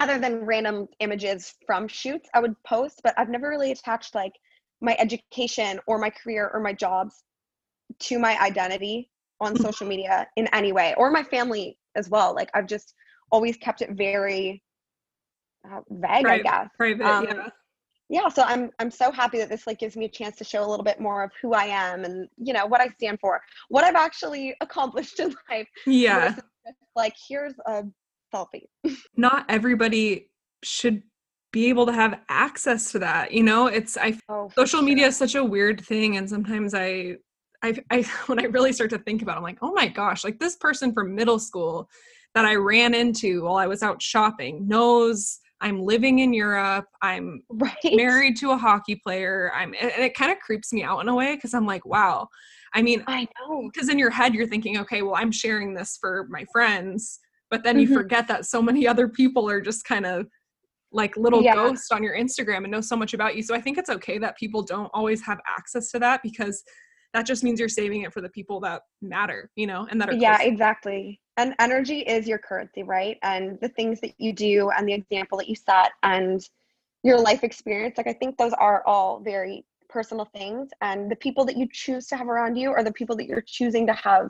[0.00, 4.32] other than random images from shoots I would post, but I've never really attached like
[4.80, 7.24] my education or my career or my jobs
[7.98, 9.10] to my identity
[9.40, 9.62] on mm.
[9.62, 12.34] social media in any way or my family as well.
[12.34, 12.94] Like, I've just
[13.30, 14.62] always kept it very
[15.64, 16.68] uh, vague, private, I guess.
[16.76, 17.48] Private, um, yeah.
[18.10, 20.64] Yeah, so I'm I'm so happy that this like gives me a chance to show
[20.64, 23.40] a little bit more of who I am and you know what I stand for,
[23.68, 25.68] what I've actually accomplished in life.
[25.86, 26.34] Yeah.
[26.96, 27.84] Like here's a
[28.34, 28.64] selfie.
[29.16, 30.30] Not everybody
[30.64, 31.02] should
[31.52, 33.32] be able to have access to that.
[33.32, 34.82] You know, it's I oh, social sure.
[34.82, 37.16] media is such a weird thing, and sometimes I
[37.62, 40.24] I, I when I really start to think about it, I'm like, oh my gosh,
[40.24, 41.88] like this person from middle school
[42.34, 46.86] that I ran into while I was out shopping knows I'm living in Europe.
[47.02, 47.74] I'm right.
[47.94, 49.50] married to a hockey player.
[49.54, 52.28] I'm and it kind of creeps me out in a way because I'm like, wow.
[52.74, 53.70] I mean, I know.
[53.72, 57.18] Because in your head you're thinking, okay, well, I'm sharing this for my friends,
[57.50, 57.90] but then mm-hmm.
[57.90, 60.26] you forget that so many other people are just kind of
[60.92, 61.54] like little yeah.
[61.54, 63.42] ghosts on your Instagram and know so much about you.
[63.42, 66.62] So I think it's okay that people don't always have access to that because
[67.14, 70.08] that just means you're saving it for the people that matter, you know, and that
[70.08, 74.70] are Yeah, exactly and energy is your currency right and the things that you do
[74.76, 76.42] and the example that you set and
[77.02, 81.46] your life experience like i think those are all very personal things and the people
[81.46, 84.28] that you choose to have around you are the people that you're choosing to have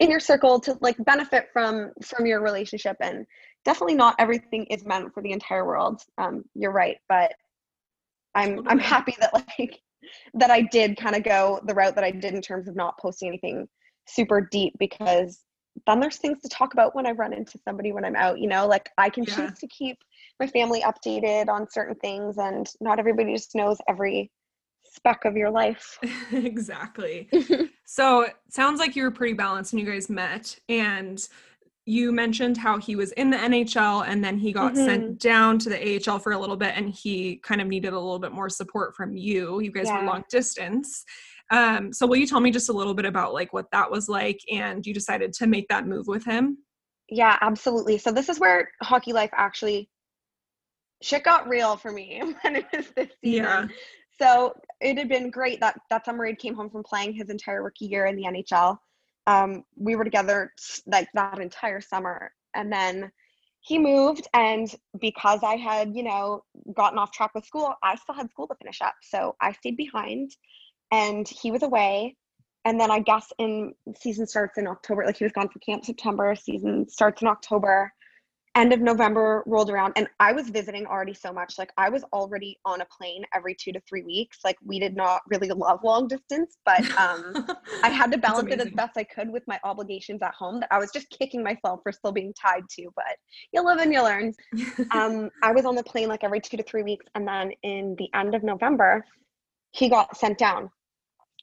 [0.00, 3.24] in your circle to like benefit from from your relationship and
[3.64, 7.32] definitely not everything is meant for the entire world um you're right but
[8.34, 9.80] i'm i'm happy that like
[10.34, 12.98] that i did kind of go the route that i did in terms of not
[12.98, 13.68] posting anything
[14.06, 15.44] super deep because
[15.86, 18.48] then there's things to talk about when i run into somebody when i'm out you
[18.48, 19.34] know like i can yeah.
[19.34, 19.96] choose to keep
[20.38, 24.30] my family updated on certain things and not everybody just knows every
[24.90, 25.98] speck of your life.
[26.32, 27.28] exactly.
[27.86, 30.58] so sounds like you were pretty balanced when you guys met.
[30.68, 31.26] And
[31.86, 34.84] you mentioned how he was in the NHL and then he got mm-hmm.
[34.84, 37.98] sent down to the AHL for a little bit and he kind of needed a
[37.98, 39.60] little bit more support from you.
[39.60, 40.00] You guys yeah.
[40.00, 41.04] were long distance.
[41.50, 44.08] Um, so will you tell me just a little bit about like what that was
[44.08, 46.58] like and you decided to make that move with him?
[47.08, 47.98] Yeah, absolutely.
[47.98, 49.88] So this is where hockey life actually
[51.02, 53.44] shit got real for me when it was this season.
[53.44, 53.66] Yeah.
[54.20, 57.62] So it had been great that that summer he came home from playing his entire
[57.62, 58.78] rookie year in the NHL.
[59.30, 60.52] Um, we were together
[60.86, 63.12] like that entire summer, and then
[63.60, 66.42] he moved, and because I had you know
[66.74, 69.76] gotten off track with school, I still had school to finish up, so I stayed
[69.76, 70.32] behind,
[70.90, 72.16] and he was away.
[72.66, 75.84] And then I guess in season starts in October, like he was gone for camp
[75.84, 77.90] September, season starts in October
[78.56, 81.54] end of November rolled around and I was visiting already so much.
[81.56, 84.38] Like I was already on a plane every two to three weeks.
[84.44, 87.46] Like we did not really love long distance, but um,
[87.84, 90.68] I had to balance it as best I could with my obligations at home that
[90.72, 93.16] I was just kicking myself for still being tied to, but
[93.52, 94.34] you live and you learn.
[94.90, 97.06] um, I was on the plane like every two to three weeks.
[97.14, 99.04] And then in the end of November,
[99.70, 100.70] he got sent down,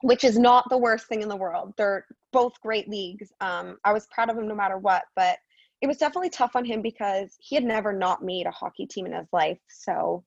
[0.02, 1.74] which is not the worst thing in the world.
[1.78, 3.32] They're both great leagues.
[3.40, 5.38] Um, I was proud of him no matter what, but
[5.82, 9.06] it was definitely tough on him because he had never not made a hockey team
[9.06, 9.60] in his life.
[9.70, 10.24] So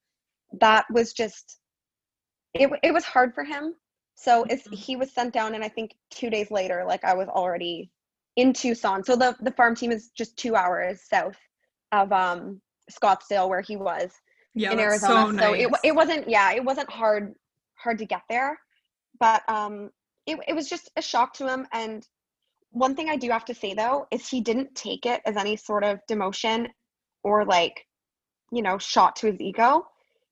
[0.61, 1.59] that was just
[2.55, 3.75] it it was hard for him.
[4.15, 4.73] So mm-hmm.
[4.73, 7.91] he was sent down and I think 2 days later like I was already
[8.37, 9.05] in Tucson.
[9.05, 11.37] So the the farm team is just 2 hours south
[11.93, 12.61] of um
[12.91, 14.13] Scottsdale where he was
[14.55, 15.27] yeah, in Arizona.
[15.27, 15.45] So, nice.
[15.45, 17.35] so it it wasn't yeah, it wasn't hard
[17.75, 18.59] hard to get there.
[19.19, 19.91] But um
[20.27, 22.07] it, it was just a shock to him and
[22.73, 25.57] one thing I do have to say though is he didn't take it as any
[25.57, 26.69] sort of demotion
[27.23, 27.85] or like,
[28.53, 29.87] you know, shot to his ego.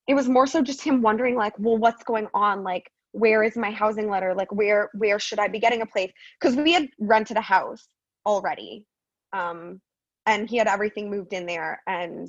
[0.06, 2.62] It was more so just him wondering like, well, what's going on?
[2.62, 4.34] Like, where is my housing letter?
[4.34, 6.10] Like, where where should I be getting a place?
[6.40, 7.86] Because we had rented a house
[8.24, 8.84] already,
[9.32, 9.80] um,
[10.26, 12.28] and he had everything moved in there, and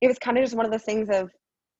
[0.00, 1.30] it was kind of just one of those things of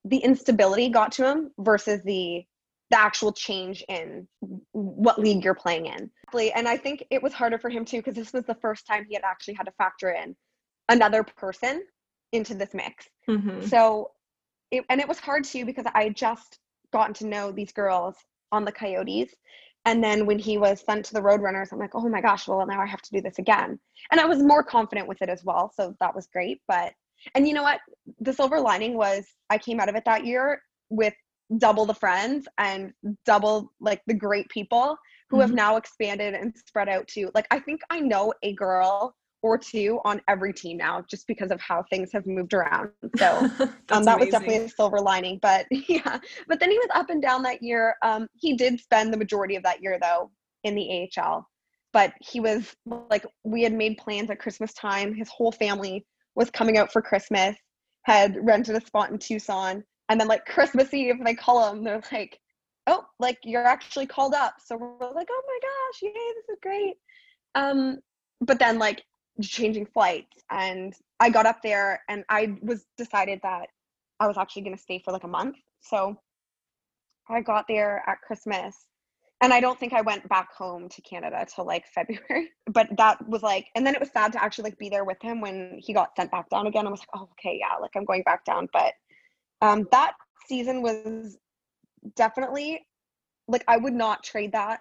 [0.05, 2.43] the instability got to him versus the
[2.91, 4.27] the actual change in
[4.73, 6.11] what league you're playing in.
[6.55, 9.07] And I think it was harder for him too because this was the first time
[9.09, 10.37] he had actually had to factor in
[10.89, 11.83] another person
[12.33, 13.09] into this mix.
[13.29, 13.67] Mm-hmm.
[13.67, 14.11] So,
[14.71, 16.59] it, and it was hard too because I had just
[16.93, 18.17] gotten to know these girls
[18.53, 19.35] on the Coyotes.
[19.87, 22.67] And then when he was sent to the Roadrunners, I'm like, oh my gosh, well,
[22.67, 23.79] now I have to do this again.
[24.11, 25.73] And I was more confident with it as well.
[25.75, 26.61] So that was great.
[26.69, 26.93] But,
[27.35, 27.81] and you know what?
[28.21, 31.15] The silver lining was I came out of it that year with
[31.59, 32.93] double the friends and
[33.25, 34.97] double like the great people
[35.29, 35.43] who mm-hmm.
[35.43, 39.57] have now expanded and spread out to like I think I know a girl or
[39.57, 42.91] two on every team now just because of how things have moved around.
[43.17, 43.27] So
[43.91, 44.19] um, that amazing.
[44.19, 45.39] was definitely a silver lining.
[45.41, 47.97] But yeah, but then he was up and down that year.
[48.03, 50.31] Um, he did spend the majority of that year though
[50.65, 51.47] in the AHL.
[51.93, 55.13] But he was like, we had made plans at Christmas time.
[55.13, 57.57] His whole family was coming out for Christmas,
[58.05, 61.85] had rented a spot in Tucson and then like Christmas Eve, they call them.
[61.85, 62.39] They're like,
[62.89, 66.59] "Oh, like you're actually called up." So we're like, "Oh my gosh, yay, this is
[66.61, 66.97] great."
[67.55, 68.01] Um,
[68.41, 69.05] but then like
[69.41, 73.69] changing flights, and I got up there, and I was decided that
[74.19, 75.57] I was actually going to stay for like a month.
[75.81, 76.17] So
[77.29, 78.77] I got there at Christmas,
[79.41, 82.51] and I don't think I went back home to Canada till like February.
[82.67, 85.23] But that was like, and then it was sad to actually like be there with
[85.23, 86.89] him when he got sent back down again.
[86.89, 88.95] I was like, oh, okay, yeah, like I'm going back down, but
[89.61, 90.13] um, that
[90.47, 91.39] season was
[92.17, 92.87] definitely
[93.49, 94.81] like I would not trade that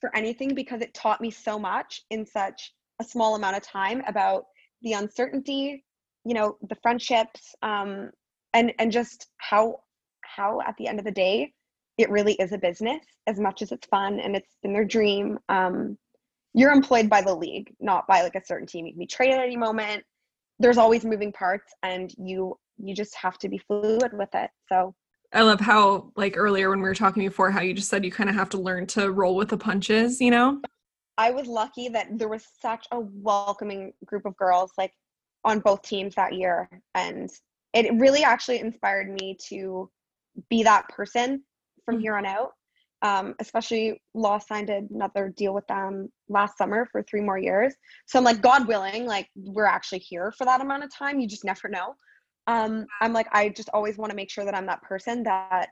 [0.00, 4.02] for anything because it taught me so much in such a small amount of time
[4.06, 4.44] about
[4.82, 5.84] the uncertainty,
[6.24, 8.10] you know, the friendships, um,
[8.52, 9.80] and and just how
[10.22, 11.52] how at the end of the day
[11.96, 15.38] it really is a business as much as it's fun and it's in their dream.
[15.48, 15.96] Um,
[16.52, 18.86] you're employed by the league, not by like a certain team.
[18.86, 20.04] You can be traded at any moment.
[20.58, 24.50] There's always moving parts, and you you just have to be fluid with it.
[24.68, 24.94] So
[25.32, 28.10] I love how like earlier when we were talking before how you just said you
[28.10, 30.60] kind of have to learn to roll with the punches, you know?
[31.18, 34.92] I was lucky that there was such a welcoming group of girls like
[35.44, 37.30] on both teams that year and
[37.72, 39.90] it really actually inspired me to
[40.48, 41.42] be that person
[41.84, 42.02] from mm-hmm.
[42.02, 42.52] here on out
[43.02, 47.74] Um, especially Law signed another deal with them last summer for three more years.
[48.06, 51.20] So I'm like, God willing, like we're actually here for that amount of time.
[51.20, 51.94] You just never know.
[52.46, 55.68] Um, I'm like, I just always want to make sure that I'm that person that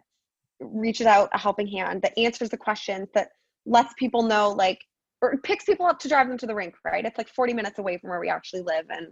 [0.60, 3.28] reaches out a helping hand, that answers the questions, that
[3.66, 4.78] lets people know, like,
[5.20, 7.04] or picks people up to drive them to the rink, right?
[7.04, 8.86] It's like 40 minutes away from where we actually live.
[8.88, 9.08] And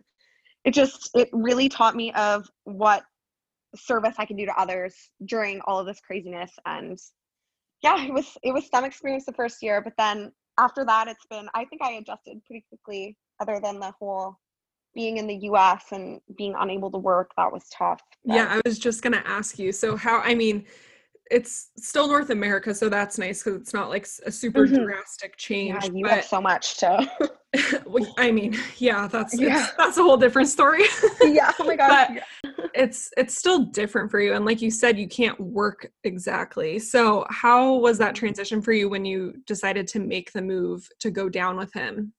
[0.64, 3.05] it just, it really taught me of what
[3.77, 4.94] service I can do to others
[5.27, 6.51] during all of this craziness.
[6.66, 6.99] And
[7.83, 11.27] yeah, it was, it was some experience the first year, but then after that, it's
[11.31, 14.37] been, I think I adjusted pretty quickly, other than the whole
[14.94, 18.00] being in the US and being unable to work, that was tough.
[18.24, 18.37] But.
[18.37, 19.72] Yeah, I was just going to ask you.
[19.72, 20.66] So, how, I mean,
[21.31, 24.85] it's still North America, so that's nice because it's not like a super mm-hmm.
[24.85, 25.85] drastic change.
[25.85, 27.09] Yeah, you but, have so much to.
[28.18, 29.68] I mean, yeah, that's yeah.
[29.79, 30.85] that's a whole different story.
[31.22, 32.16] yeah, oh my god.
[32.16, 32.50] Yeah.
[32.74, 36.81] it's it's still different for you, and like you said, you can't work exactly.
[36.81, 41.11] So, how was that transition for you when you decided to make the move to
[41.11, 42.12] go down with him?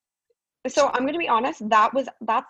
[0.67, 1.67] So, I'm going to be honest.
[1.69, 2.47] That was that's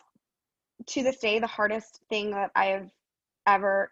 [0.87, 2.89] to this day the hardest thing that I have
[3.47, 3.91] ever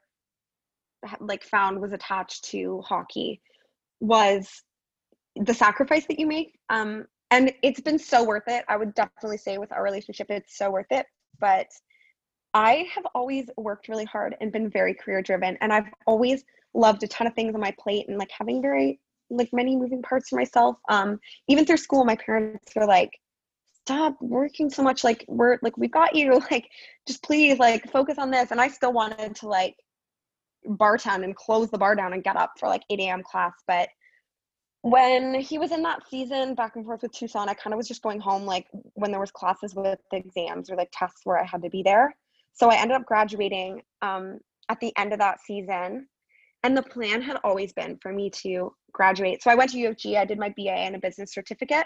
[1.20, 3.42] like found was attached to hockey
[4.00, 4.64] was
[5.36, 8.66] the sacrifice that you make um and it's been so worth it.
[8.68, 11.06] I would definitely say with our relationship it's so worth it
[11.40, 11.68] but
[12.54, 17.04] i have always worked really hard and been very career driven and i've always loved
[17.04, 19.00] a ton of things on my plate and like having very
[19.30, 20.78] like many moving parts for myself.
[20.90, 23.12] Um even through school my parents were like
[23.90, 26.70] stop working so much like we're like we've got you like
[27.08, 29.76] just please like focus on this and i still wanted to like
[30.68, 33.24] bartend and close the bar down and get up for like 8 a.m.
[33.24, 33.54] class.
[33.68, 33.90] But
[34.82, 37.88] when he was in that season back and forth with Tucson, I kind of was
[37.88, 41.46] just going home like when there was classes with exams or like tests where I
[41.46, 42.16] had to be there.
[42.54, 46.08] So I ended up graduating um, at the end of that season.
[46.64, 49.42] And the plan had always been for me to graduate.
[49.42, 51.86] So I went to U of G, I did my BA and a business certificate.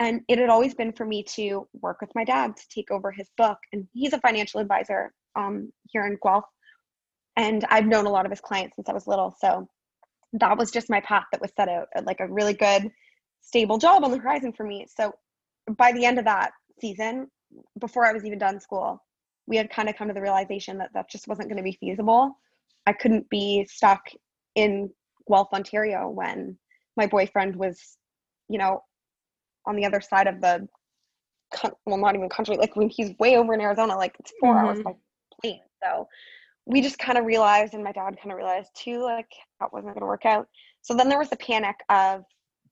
[0.00, 3.10] And it had always been for me to work with my dad to take over
[3.10, 3.58] his book.
[3.72, 6.44] And he's a financial advisor um, here in Guelph
[7.36, 9.34] and I've known a lot of his clients since I was little.
[9.40, 9.68] So
[10.34, 12.90] that was just my path that was set out like a really good,
[13.40, 14.86] stable job on the horizon for me.
[14.94, 15.12] So
[15.76, 17.28] by the end of that season,
[17.78, 19.02] before I was even done school,
[19.46, 21.76] we had kind of come to the realization that that just wasn't going to be
[21.78, 22.38] feasible.
[22.86, 24.00] I couldn't be stuck
[24.54, 24.90] in
[25.28, 26.56] Guelph, Ontario when
[26.96, 27.96] my boyfriend was,
[28.48, 28.82] you know,
[29.66, 30.68] on the other side of the,
[31.86, 34.66] well, not even country, like when he's way over in Arizona, like it's 4 mm-hmm.
[34.66, 34.92] hours by
[35.40, 35.60] plane.
[35.82, 36.08] So
[36.66, 39.94] we just kind of realized, and my dad kind of realized too, like that wasn't
[39.94, 40.48] going to work out.
[40.82, 42.24] So then there was the panic of,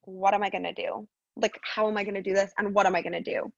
[0.04, 1.06] what am I going to do?
[1.36, 2.52] Like, how am I going to do this?
[2.58, 3.52] And what am I going to do?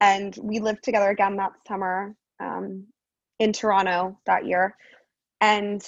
[0.00, 2.86] And we lived together again that summer um,
[3.38, 4.76] in Toronto that year.
[5.40, 5.82] And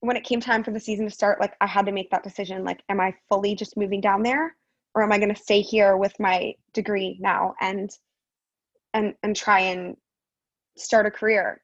[0.00, 2.24] when it came time for the season to start, like, I had to make that
[2.24, 2.64] decision.
[2.64, 4.54] Like, am I fully just moving down there?
[4.94, 7.90] Or am I going to stay here with my degree now and
[8.92, 9.96] and and try and
[10.76, 11.60] start a career?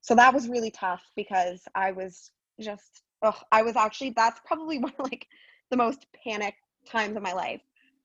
[0.00, 4.78] So that was really tough because I was just oh I was actually that's probably
[4.80, 5.26] one of like
[5.70, 6.54] the most panic
[6.86, 7.60] times of my life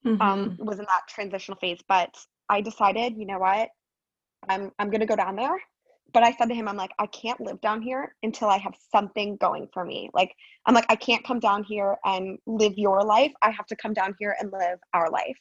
[0.05, 0.21] um, mm-hmm.
[0.21, 1.79] um was in that transitional phase.
[1.87, 2.15] But
[2.49, 3.69] I decided you know what?
[4.47, 5.59] I'm I'm gonna go down there
[6.13, 8.73] but I said to him I'm like I can't live down here until I have
[8.91, 10.33] something going for me like
[10.65, 13.93] I'm like I can't come down here and live your life I have to come
[13.93, 15.37] down here and live our life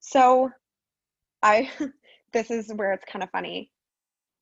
[0.00, 0.50] so
[1.42, 1.70] I
[2.32, 3.70] this is where it's kind of funny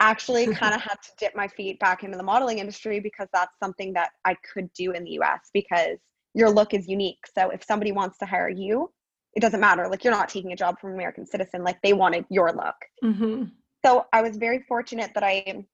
[0.00, 3.58] actually kind of had to dip my feet back into the modeling industry because that's
[3.62, 5.98] something that I could do in the US because
[6.34, 7.24] your look is unique.
[7.36, 8.90] So if somebody wants to hire you,
[9.34, 9.88] it doesn't matter.
[9.88, 11.62] Like you're not taking a job from an American citizen.
[11.62, 12.74] Like they wanted your look.
[13.04, 13.44] Mm-hmm.
[13.84, 15.64] So I was very fortunate that I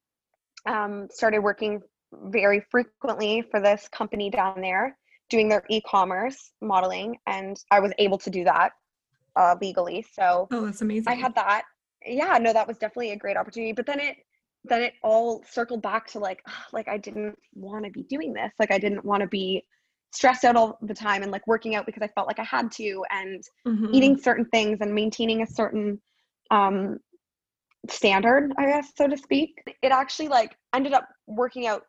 [0.67, 1.81] um, started working
[2.13, 4.97] very frequently for this company down there,
[5.29, 8.73] doing their e-commerce modeling, and I was able to do that
[9.35, 10.07] uh, legally.
[10.13, 11.09] So oh, that's amazing.
[11.09, 11.65] I had that,
[12.07, 14.17] yeah no that was definitely a great opportunity but then it
[14.65, 16.43] then it all circled back to like
[16.73, 19.63] like i didn't want to be doing this like i didn't want to be
[20.13, 22.71] stressed out all the time and like working out because i felt like i had
[22.71, 23.93] to and mm-hmm.
[23.93, 26.01] eating certain things and maintaining a certain
[26.51, 26.99] um
[27.91, 29.63] standard i guess so to speak.
[29.83, 31.83] It actually like ended up working out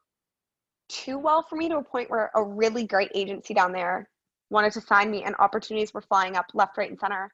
[0.90, 4.10] too well for me to a point where a really great agency down there
[4.50, 7.30] wanted to sign me and opportunities were flying up left right and center.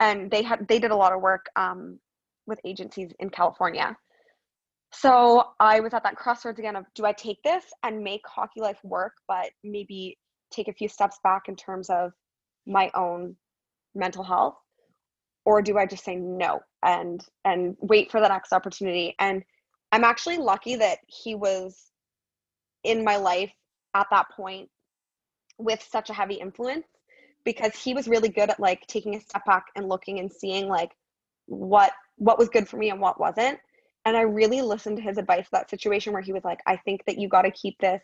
[0.00, 1.98] And they had they did a lot of work um,
[2.46, 3.96] with agencies in California.
[4.92, 8.60] So I was at that crossroads again of do I take this and make hockey
[8.60, 10.16] life work, but maybe
[10.52, 12.12] take a few steps back in terms of
[12.66, 13.36] my own
[13.94, 14.56] mental health,
[15.44, 19.14] or do I just say no and and wait for the next opportunity?
[19.18, 19.42] And
[19.92, 21.90] I'm actually lucky that he was
[22.84, 23.52] in my life
[23.94, 24.68] at that point
[25.58, 26.86] with such a heavy influence
[27.44, 30.68] because he was really good at like taking a step back and looking and seeing
[30.68, 30.90] like
[31.46, 33.58] what what was good for me and what wasn't
[34.04, 37.04] and i really listened to his advice that situation where he was like i think
[37.06, 38.02] that you got to keep this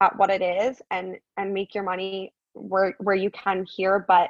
[0.00, 4.28] at what it is and and make your money where where you can here but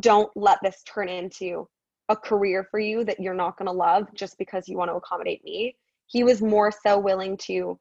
[0.00, 1.68] don't let this turn into
[2.08, 4.94] a career for you that you're not going to love just because you want to
[4.94, 5.74] accommodate me
[6.08, 7.78] he was more so willing to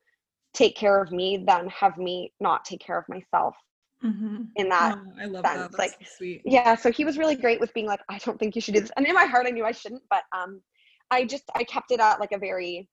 [0.53, 3.55] take care of me than have me not take care of myself
[4.03, 4.43] mm-hmm.
[4.55, 5.71] in that oh, I love sense.
[5.71, 5.77] That.
[5.77, 6.41] Like so sweet.
[6.45, 8.81] Yeah, so he was really great with being like, I don't think you should do
[8.81, 8.91] this.
[8.97, 10.61] And in my heart I knew I shouldn't, but um
[11.09, 12.87] I just I kept it at like a very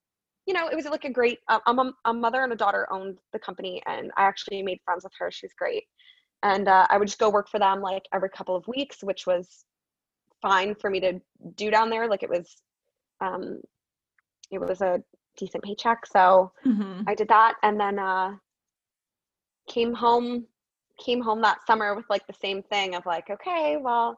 [0.47, 3.17] you know, it was like a great um, a, a mother and a daughter owned
[3.33, 5.31] the company and I actually made friends with her.
[5.31, 5.83] She was great.
[6.43, 9.25] And uh, I would just go work for them like every couple of weeks, which
[9.25, 9.65] was
[10.41, 11.19] fine for me to
[11.55, 12.07] do down there.
[12.07, 12.55] Like it was
[13.21, 13.61] um
[14.51, 15.01] it was a
[15.37, 16.05] decent paycheck.
[16.05, 17.03] So mm-hmm.
[17.07, 18.35] I did that and then uh
[19.67, 20.45] came home
[21.03, 24.17] came home that summer with like the same thing of like, okay, well,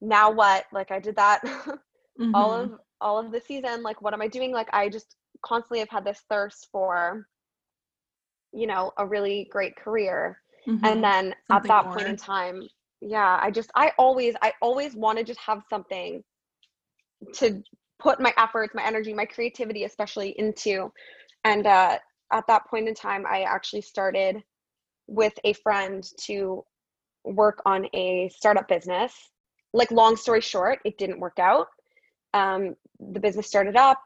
[0.00, 0.64] now what?
[0.72, 2.34] Like I did that mm-hmm.
[2.34, 3.82] all of all of the season.
[3.82, 4.52] Like what am I doing?
[4.52, 7.26] Like I just constantly have had this thirst for,
[8.52, 10.40] you know, a really great career.
[10.66, 10.84] Mm-hmm.
[10.84, 11.94] And then something at that more.
[11.94, 12.62] point in time,
[13.00, 16.22] yeah, I just I always I always want to just have something
[17.34, 17.62] to
[17.98, 20.92] put my efforts, my energy, my creativity especially into.
[21.44, 21.98] And uh
[22.32, 24.42] at that point in time I actually started
[25.06, 26.64] with a friend to
[27.24, 29.12] work on a startup business.
[29.72, 31.68] Like, long story short, it didn't work out.
[32.34, 34.00] Um, the business started up.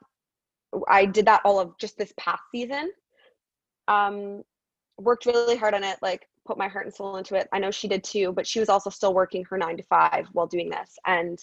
[0.88, 2.90] I did that all of just this past season.
[3.88, 4.42] Um,
[4.98, 7.48] worked really hard on it, like, put my heart and soul into it.
[7.52, 10.26] I know she did too, but she was also still working her nine to five
[10.32, 10.98] while doing this.
[11.06, 11.38] And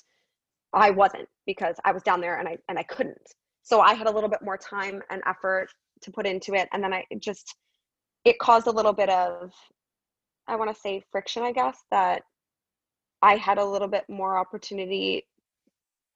[0.73, 3.33] I wasn't because I was down there and I and I couldn't.
[3.63, 5.69] So I had a little bit more time and effort
[6.01, 6.67] to put into it.
[6.73, 7.55] And then I just
[8.25, 9.53] it caused a little bit of
[10.47, 12.23] i want to say friction i guess that
[13.21, 15.25] i had a little bit more opportunity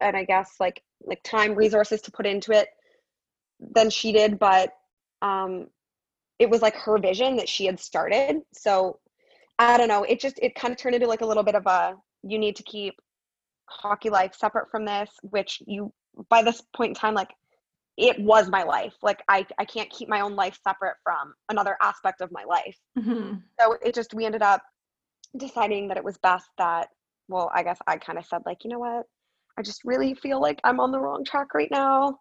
[0.02, 2.68] and i guess like like time resources to put into it
[3.60, 4.74] than she did but
[5.22, 5.68] um
[6.42, 9.00] it was like her vision that she had started so
[9.60, 11.66] i don't know it just it kind of turned into like a little bit of
[11.68, 12.96] a you need to keep
[13.68, 15.94] hockey life separate from this which you
[16.30, 17.30] by this point in time like
[17.98, 18.96] it was my life.
[19.02, 22.78] Like I, I can't keep my own life separate from another aspect of my life.
[22.98, 23.36] Mm-hmm.
[23.60, 24.64] So it just, we ended up
[25.38, 26.90] deciding that it was best that,
[27.28, 29.06] well, I guess I kind of said like, you know what?
[29.58, 32.20] I just really feel like I'm on the wrong track right now.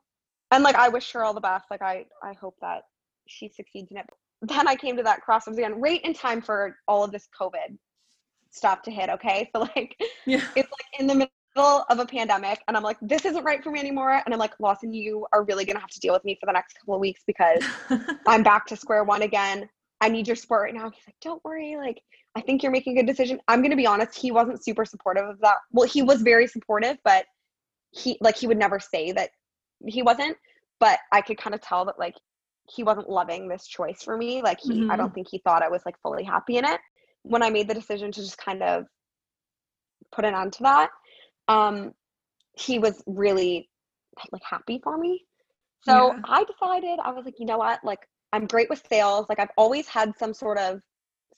[0.50, 1.66] And like, I wish her all the best.
[1.70, 2.82] Like, I, I hope that
[3.30, 4.06] she succeeds in it.
[4.42, 7.76] Then I came to that crossroads again, right in time for all of this COVID
[8.50, 9.10] stuff to hit.
[9.10, 9.50] Okay.
[9.54, 10.42] So like, yeah.
[10.56, 13.70] it's like in the middle of a pandemic and I'm like, this isn't right for
[13.70, 14.10] me anymore.
[14.24, 16.52] And I'm like, Lawson, you are really gonna have to deal with me for the
[16.52, 17.62] next couple of weeks because
[18.26, 19.68] I'm back to square one again.
[20.00, 20.90] I need your support right now.
[20.90, 22.00] He's like, don't worry, like
[22.34, 23.40] I think you're making a good decision.
[23.48, 25.56] I'm gonna be honest, he wasn't super supportive of that.
[25.72, 27.26] Well, he was very supportive, but
[27.90, 29.30] he like he would never say that
[29.84, 30.36] he wasn't.
[30.78, 32.14] But I could kind of tell that like
[32.74, 34.42] he wasn't loving this choice for me.
[34.42, 34.90] Like he mm-hmm.
[34.90, 36.80] I don't think he thought I was like fully happy in it.
[37.22, 38.84] When I made the decision to just kind of
[40.12, 40.90] put an end to that,
[41.48, 41.92] um,
[42.58, 43.68] he was really
[44.32, 45.24] like happy for me.
[45.82, 46.20] So yeah.
[46.24, 47.80] I decided I was like, you know what?
[47.84, 48.00] Like
[48.32, 49.26] I'm great with sales.
[49.28, 50.80] Like I've always had some sort of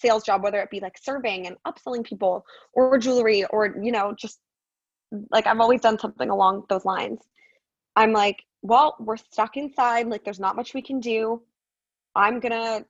[0.00, 4.14] sales job, whether it be like serving and upselling people or jewelry or, you know,
[4.18, 4.40] just
[5.30, 7.20] like I've always done something along those lines.
[7.96, 10.06] I'm like, well, we're stuck inside.
[10.06, 11.42] Like there's not much we can do.
[12.14, 12.84] I'm going to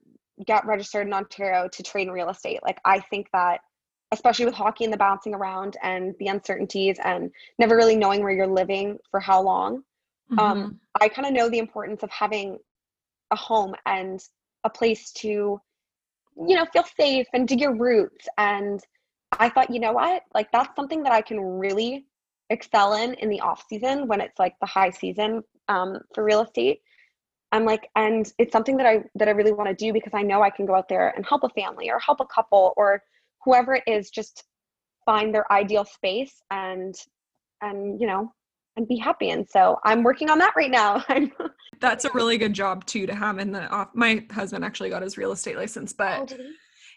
[0.46, 2.60] get registered in Ontario to trade in real estate.
[2.62, 3.60] Like I think that
[4.12, 8.32] especially with hockey and the bouncing around and the uncertainties and never really knowing where
[8.32, 9.82] you're living for how long.
[10.32, 10.40] Um, mm-hmm.
[10.40, 12.58] Um, I kind of know the importance of having
[13.30, 14.20] a home and
[14.64, 18.28] a place to, you know, feel safe and dig your roots.
[18.36, 18.80] And
[19.38, 22.04] I thought, you know what, like that's something that I can really
[22.50, 25.42] excel in in the off season when it's like the high season
[25.72, 26.80] um, for real estate.
[27.50, 30.22] I'm like, and it's something that I that I really want to do because I
[30.22, 33.02] know I can go out there and help a family or help a couple or
[33.44, 34.44] whoever it is just
[35.04, 36.94] find their ideal space and
[37.60, 38.32] and you know
[38.76, 41.04] and be happy and so i'm working on that right now
[41.80, 45.02] that's a really good job too to have in the off my husband actually got
[45.02, 46.44] his real estate license but oh,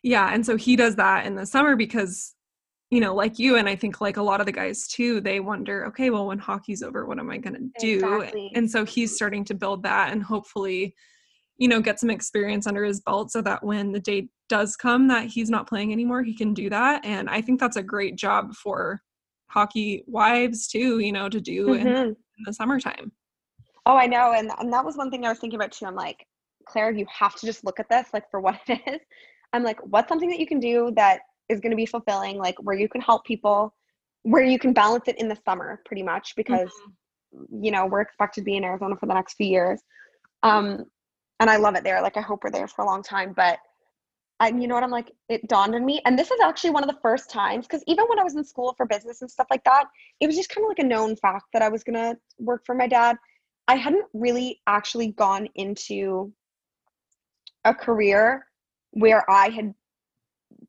[0.04, 2.35] yeah and so he does that in the summer because
[2.90, 5.40] you know like you and i think like a lot of the guys too they
[5.40, 8.52] wonder okay well when hockey's over what am i going to do exactly.
[8.56, 10.96] and so he's starting to build that and hopefully
[11.58, 15.08] you know get some experience under his belt so that when the day does come
[15.08, 18.16] that he's not playing anymore he can do that and i think that's a great
[18.16, 19.02] job for
[19.48, 21.88] hockey wives too you know to do mm-hmm.
[21.88, 22.16] in, in,
[22.46, 23.12] the summertime
[23.86, 25.96] oh i know and, and that was one thing i was thinking about too i'm
[25.96, 26.26] like
[26.66, 29.02] claire you have to just look at this like for what it is
[29.54, 32.56] i'm like what's something that you can do that is going to be fulfilling, like
[32.62, 33.74] where you can help people,
[34.24, 37.64] where you can balance it in the summer pretty much because mm-hmm.
[37.64, 39.82] you know, we're expected to be in Arizona for the next few years.
[40.44, 40.86] Um
[41.40, 42.02] and I love it there.
[42.02, 43.60] Like I hope we're there for a long time, but
[44.40, 46.84] and you know what I'm like it dawned on me and this is actually one
[46.84, 49.48] of the first times cuz even when I was in school for business and stuff
[49.50, 49.86] like that,
[50.20, 52.66] it was just kind of like a known fact that I was going to work
[52.66, 53.18] for my dad.
[53.68, 56.34] I hadn't really actually gone into
[57.64, 58.46] a career
[58.92, 59.74] where I had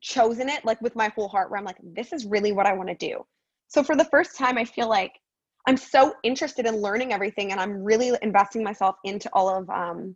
[0.01, 2.73] chosen it like with my whole heart where I'm like this is really what I
[2.73, 3.25] want to do.
[3.67, 5.13] So for the first time I feel like
[5.67, 10.15] I'm so interested in learning everything and I'm really investing myself into all of um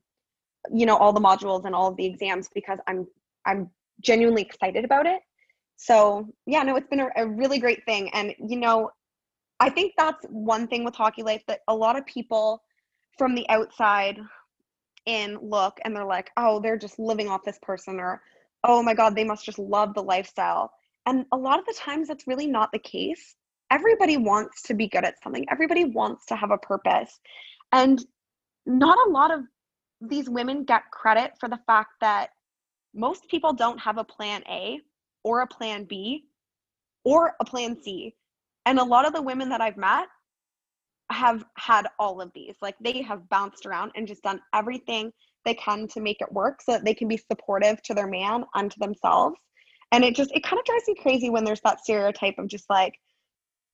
[0.71, 3.07] you know all the modules and all of the exams because I'm
[3.45, 3.69] I'm
[4.01, 5.21] genuinely excited about it.
[5.77, 8.09] So yeah, no, it's been a, a really great thing.
[8.13, 8.91] And you know,
[9.59, 12.61] I think that's one thing with hockey life that a lot of people
[13.17, 14.19] from the outside
[15.05, 18.21] in look and they're like, oh, they're just living off this person, or
[18.63, 20.71] oh my God, they must just love the lifestyle.
[21.05, 23.35] And a lot of the times that's really not the case.
[23.71, 27.19] Everybody wants to be good at something, everybody wants to have a purpose.
[27.71, 28.03] And
[28.65, 29.41] not a lot of
[30.01, 32.29] these women get credit for the fact that
[32.93, 34.79] most people don't have a plan A
[35.23, 36.25] or a plan B
[37.03, 38.15] or a plan C.
[38.65, 40.07] And a lot of the women that I've met
[41.11, 42.55] have had all of these.
[42.61, 45.11] Like they have bounced around and just done everything
[45.45, 48.45] they can to make it work so that they can be supportive to their man
[48.55, 49.35] and to themselves.
[49.91, 52.69] And it just it kind of drives me crazy when there's that stereotype of just
[52.69, 52.93] like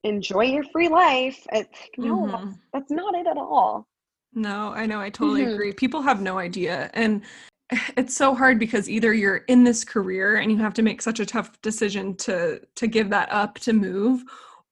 [0.04, 1.46] enjoy your free life.
[1.52, 2.32] It's like, no, mm-hmm.
[2.32, 3.88] that's, that's not it at all.
[4.34, 5.00] No, I know.
[5.00, 5.54] I totally mm-hmm.
[5.54, 5.74] agree.
[5.74, 6.90] People have no idea.
[6.94, 7.24] And
[7.98, 11.20] it's so hard because either you're in this career and you have to make such
[11.20, 14.24] a tough decision to to give that up to move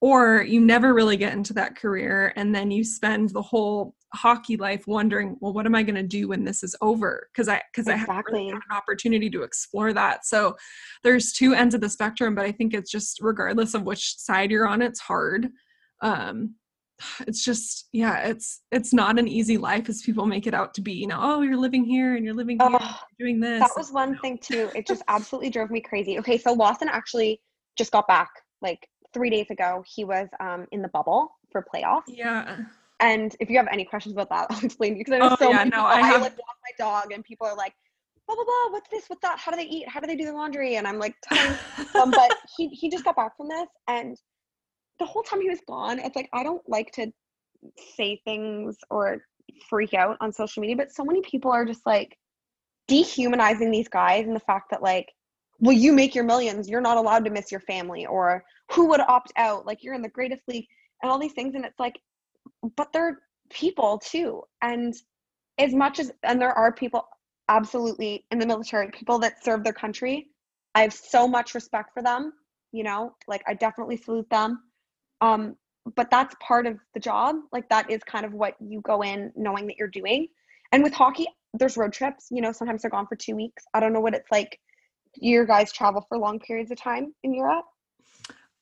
[0.02, 4.57] or you never really get into that career and then you spend the whole hockey
[4.57, 7.28] life wondering well what am i going to do when this is over?
[7.32, 7.93] Because i because exactly.
[7.93, 10.26] i haven't really had an opportunity to explore that.
[10.26, 10.55] So
[11.03, 14.51] there's two ends of the spectrum but i think it's just regardless of which side
[14.51, 15.49] you're on it's hard.
[16.01, 16.55] Um
[17.28, 20.82] it's just yeah it's it's not an easy life as people make it out to
[20.82, 23.59] be you know oh you're living here and you're living here oh, you're doing this.
[23.59, 26.18] That was one thing too it just absolutely drove me crazy.
[26.20, 27.41] Okay so lawson actually
[27.78, 28.30] just got back
[28.61, 32.03] like three days ago, he was um, in the bubble for playoffs.
[32.07, 32.57] Yeah.
[33.00, 35.34] And if you have any questions about that, I'll explain to you because I know
[35.34, 35.86] oh, so yeah, many no, people.
[35.88, 36.22] I, have...
[36.22, 37.74] I like walk my dog, and people are like,
[38.28, 38.72] blah blah blah.
[38.72, 39.06] What's this?
[39.08, 39.39] What's that?
[39.39, 39.88] How do they eat?
[39.88, 40.76] How do they do their laundry?
[40.76, 41.16] And I'm like,
[41.96, 44.18] um, but he he just got back from this, and
[45.00, 47.12] the whole time he was gone, it's like I don't like to
[47.96, 49.22] say things or
[49.70, 52.18] freak out on social media, but so many people are just like
[52.88, 55.12] dehumanizing these guys and the fact that like
[55.60, 59.00] well you make your millions you're not allowed to miss your family or who would
[59.02, 60.66] opt out like you're in the greatest league
[61.02, 62.00] and all these things and it's like
[62.76, 63.20] but they're
[63.50, 64.41] people too.
[64.62, 64.93] And
[65.58, 67.08] as much as and there are people
[67.50, 70.28] absolutely in the military people that serve their country
[70.74, 72.34] i have so much respect for them
[72.72, 74.62] you know like i definitely salute them.
[75.22, 75.56] Um
[75.96, 77.36] but that's part of the job.
[77.52, 80.28] Like that is kind of what you go in knowing that you're doing.
[80.72, 83.64] And with hockey there's road trips you know sometimes they're gone for two weeks.
[83.74, 84.60] I don't know what it's like
[85.16, 87.66] your guys travel for long periods of time in europe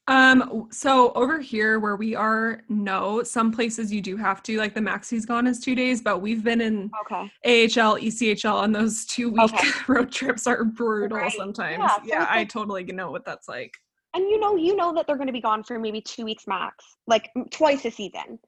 [0.07, 3.23] um, so over here where we are, no.
[3.23, 6.43] Some places you do have to, like the Maxi's gone is two days, but we've
[6.43, 7.31] been in okay.
[7.45, 9.69] AHL, ECHL, and those two week okay.
[9.87, 11.31] road trips are brutal right.
[11.31, 11.89] sometimes.
[12.03, 13.73] Yeah, so I like, totally know what that's like.
[14.13, 16.47] And you know, you know that they're going to be gone for maybe two weeks
[16.47, 18.39] max, like twice a season.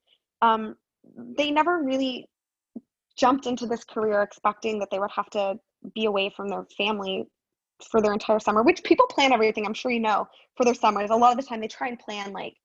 [0.41, 0.75] Um,
[1.37, 2.29] they never really
[3.17, 5.55] jumped into this career expecting that they would have to
[5.93, 7.25] be away from their family
[7.89, 11.09] for their entire summer, which people plan everything, I'm sure you know, for their summers.
[11.09, 12.55] A lot of the time they try and plan like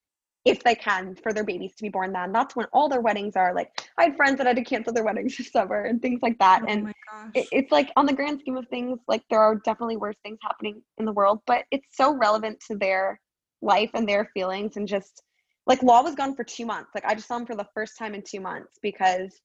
[0.45, 2.33] if they can for their babies to be born then.
[2.33, 3.55] That's when all their weddings are.
[3.55, 6.39] Like I had friends that had to cancel their weddings this summer and things like
[6.39, 6.63] that.
[6.63, 6.95] Oh and
[7.35, 10.39] it, it's like on the grand scheme of things, like there are definitely worse things
[10.43, 13.21] happening in the world, but it's so relevant to their
[13.63, 15.23] life and their feelings and just
[15.67, 16.91] like law was gone for two months.
[16.95, 19.41] Like I just saw him for the first time in two months because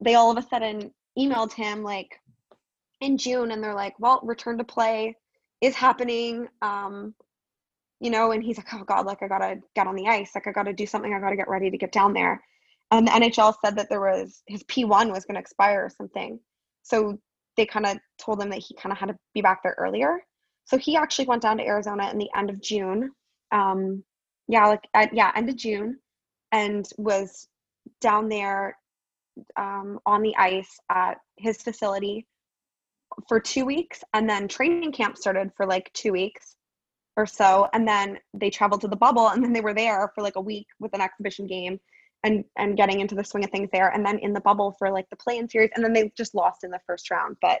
[0.00, 2.08] they all of a sudden emailed him like
[3.02, 5.16] in June and they're like, well, return to play
[5.60, 6.48] is happening.
[6.62, 7.14] Um,
[8.00, 10.30] you know, and he's like, oh God, like I gotta get on the ice.
[10.34, 11.12] Like I gotta do something.
[11.12, 12.42] I gotta get ready to get down there.
[12.90, 16.38] And the NHL said that there was his P1 was gonna expire or something.
[16.84, 17.18] So
[17.56, 20.20] they kind of told him that he kind of had to be back there earlier.
[20.64, 23.10] So he actually went down to Arizona in the end of June.
[23.50, 24.04] Um,
[24.48, 25.98] yeah, like yeah, end of June,
[26.52, 27.48] and was
[28.00, 28.76] down there
[29.56, 32.26] um, on the ice at his facility
[33.28, 36.56] for two weeks and then training camp started for like two weeks
[37.16, 40.22] or so and then they traveled to the bubble and then they were there for
[40.22, 41.78] like a week with an exhibition game
[42.24, 44.90] and and getting into the swing of things there and then in the bubble for
[44.90, 47.60] like the play-in series and then they just lost in the first round but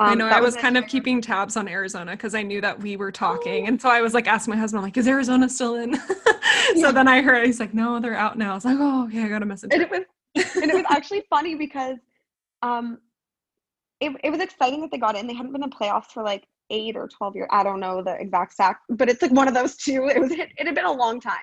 [0.00, 2.60] Um, I know I was, was kind of keeping tabs on Arizona because I knew
[2.60, 3.64] that we were talking.
[3.64, 3.68] Oh.
[3.68, 5.96] And so I was like asking my husband, like, is Arizona still in?
[6.76, 6.92] so yeah.
[6.92, 8.52] then I heard he's like, no, they're out now.
[8.52, 9.70] I was like, oh, okay, I got a message.
[9.72, 10.02] And it was,
[10.62, 11.98] and it was actually funny because
[12.62, 12.98] um,
[14.00, 15.26] it, it was exciting that they got in.
[15.26, 17.48] They hadn't been in the playoffs for like eight or 12 years.
[17.50, 20.08] I don't know the exact stack, but it's like one of those two.
[20.08, 21.34] It was, it, it had been a long time.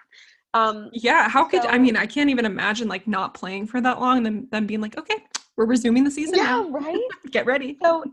[0.54, 1.28] Um, yeah.
[1.28, 4.18] How could, so, I mean, I can't even imagine like not playing for that long
[4.18, 5.18] and then, then being like, okay,
[5.58, 6.36] we're resuming the season.
[6.38, 6.44] Yeah.
[6.44, 6.70] Now.
[6.70, 7.00] Right.
[7.32, 7.78] Get ready.
[7.82, 8.04] So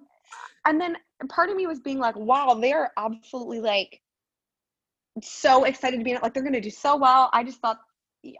[0.64, 0.96] and then
[1.28, 4.00] part of me was being like, wow, they're absolutely like
[5.22, 6.22] so excited to be in it.
[6.22, 7.30] Like they're gonna do so well.
[7.32, 7.78] I just thought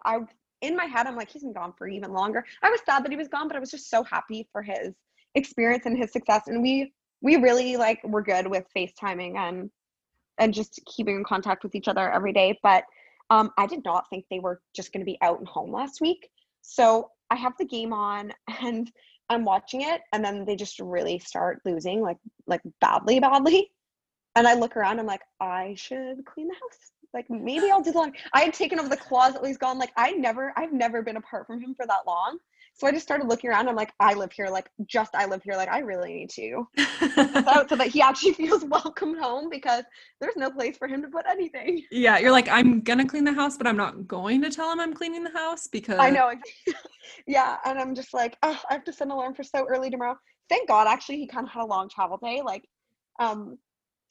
[0.05, 0.21] I
[0.61, 2.45] in my head, I'm like, he's been gone for even longer.
[2.63, 4.95] I was sad that he was gone, but I was just so happy for his
[5.35, 6.43] experience and his success.
[6.47, 9.71] And we we really like were good with FaceTiming and
[10.39, 12.59] and just keeping in contact with each other every day.
[12.63, 12.85] But
[13.31, 16.29] um, I did not think they were just gonna be out and home last week.
[16.63, 18.91] So I have the game on and
[19.29, 23.71] I'm watching it and then they just really start losing like like badly, badly.
[24.35, 26.93] And I look around, I'm like, I should clean the house.
[27.13, 28.19] Like maybe I'll do the laundry.
[28.33, 29.79] I had taken over the closet he's gone.
[29.79, 32.39] Like I never, I've never been apart from him for that long.
[32.75, 33.69] So I just started looking around.
[33.69, 34.49] I'm like, I live here.
[34.49, 35.55] Like just I live here.
[35.55, 39.85] Like I really need to, so, so that he actually feels welcome home because
[40.21, 41.83] there's no place for him to put anything.
[41.91, 44.81] Yeah, you're like, I'm gonna clean the house, but I'm not going to tell him
[44.81, 46.33] I'm cleaning the house because I know.
[47.27, 49.91] yeah, and I'm just like, oh, I have to send an alarm for so early
[49.91, 50.17] tomorrow.
[50.49, 52.43] Thank God, actually, he kind of had a long travel day.
[52.45, 52.67] Like,
[53.21, 53.59] um,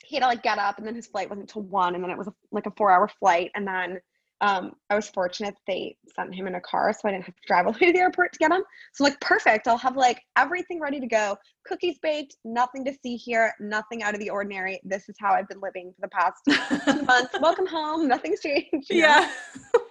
[0.03, 2.11] he had to like get up, and then his flight wasn't until one, and then
[2.11, 3.99] it was a, like a four hour flight, and then
[4.41, 7.41] um, I was fortunate they sent him in a car, so I didn't have to
[7.47, 8.63] drive all the way to the airport to get him.
[8.93, 9.67] So like perfect.
[9.67, 11.37] I'll have like everything ready to go.
[11.67, 14.81] Cookies baked, nothing to see here, nothing out of the ordinary.
[14.83, 17.35] This is how I've been living for the past two months.
[17.39, 18.07] Welcome home.
[18.07, 18.87] Nothing's changed.
[18.89, 19.31] Yeah.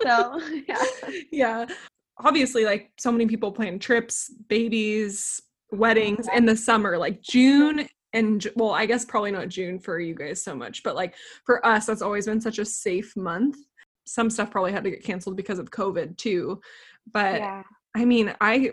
[0.03, 0.84] So yeah.
[1.30, 1.66] Yeah.
[2.18, 5.40] Obviously, like so many people plan trips, babies,
[5.70, 10.14] weddings in the summer, like June and well, I guess probably not June for you
[10.14, 11.14] guys so much, but like
[11.46, 13.57] for us, that's always been such a safe month
[14.07, 16.61] some stuff probably had to get canceled because of COVID too.
[17.12, 17.62] But yeah.
[17.96, 18.72] I mean, I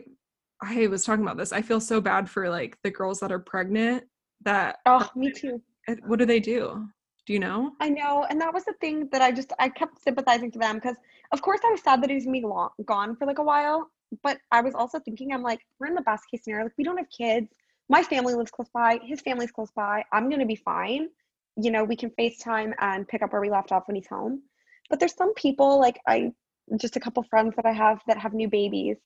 [0.62, 1.54] I was talking about this.
[1.54, 4.04] I feel so bad for like the girls that are pregnant
[4.44, 5.62] that Oh, me too.
[6.06, 6.88] What do they do?
[7.26, 7.72] Do you know?
[7.82, 10.76] I know, and that was the thing that I just I kept sympathizing to them
[10.76, 10.96] because
[11.32, 13.44] of course I was sad that he was gonna be long, gone for like a
[13.44, 13.92] while,
[14.24, 16.66] but I was also thinking I'm like we're in the best case scenario.
[16.66, 17.48] Like we don't have kids.
[17.90, 19.00] My family lives close by.
[19.04, 20.04] His family's close by.
[20.14, 21.10] I'm gonna be fine.
[21.58, 24.44] You know, we can FaceTime and pick up where we left off when he's home.
[24.90, 26.32] But there's some people like I
[26.80, 28.98] just a couple friends that I have that have new babies.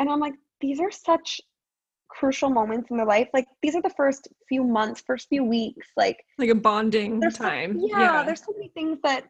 [0.00, 1.40] And I'm like, these are such
[2.08, 3.28] crucial moments in their life.
[3.34, 7.78] Like these are the first few months, first few weeks, like like a bonding time.
[7.78, 9.24] So, yeah, yeah, there's so many things that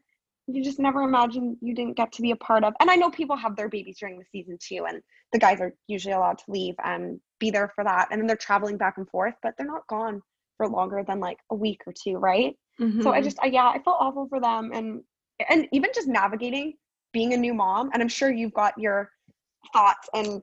[0.46, 2.74] you just never imagine you didn't get to be a part of.
[2.80, 5.00] And I know people have their babies during the season too, and
[5.32, 8.08] the guys are usually allowed to leave and be there for that.
[8.10, 10.20] And then they're traveling back and forth, but they're not gone
[10.56, 12.54] for longer than like a week or two, right?
[12.80, 13.02] Mm-hmm.
[13.02, 13.24] So I mm-hmm.
[13.24, 14.70] just, I, yeah, I felt awful for them.
[14.72, 15.02] And
[15.48, 16.74] and even just navigating
[17.12, 19.10] being a new mom and i'm sure you've got your
[19.72, 20.42] thoughts and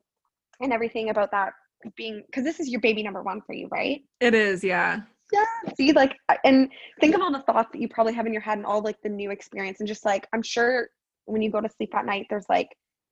[0.61, 1.53] and everything about that
[1.95, 4.01] being because this is your baby number one for you right?
[4.19, 4.97] It is yeah.
[4.97, 5.45] Yeah
[5.77, 6.69] see like and
[6.99, 9.01] think of all the thoughts that you probably have in your head and all like
[9.01, 10.89] the new experience and just like i'm sure
[11.25, 12.67] when you go to sleep at night there's like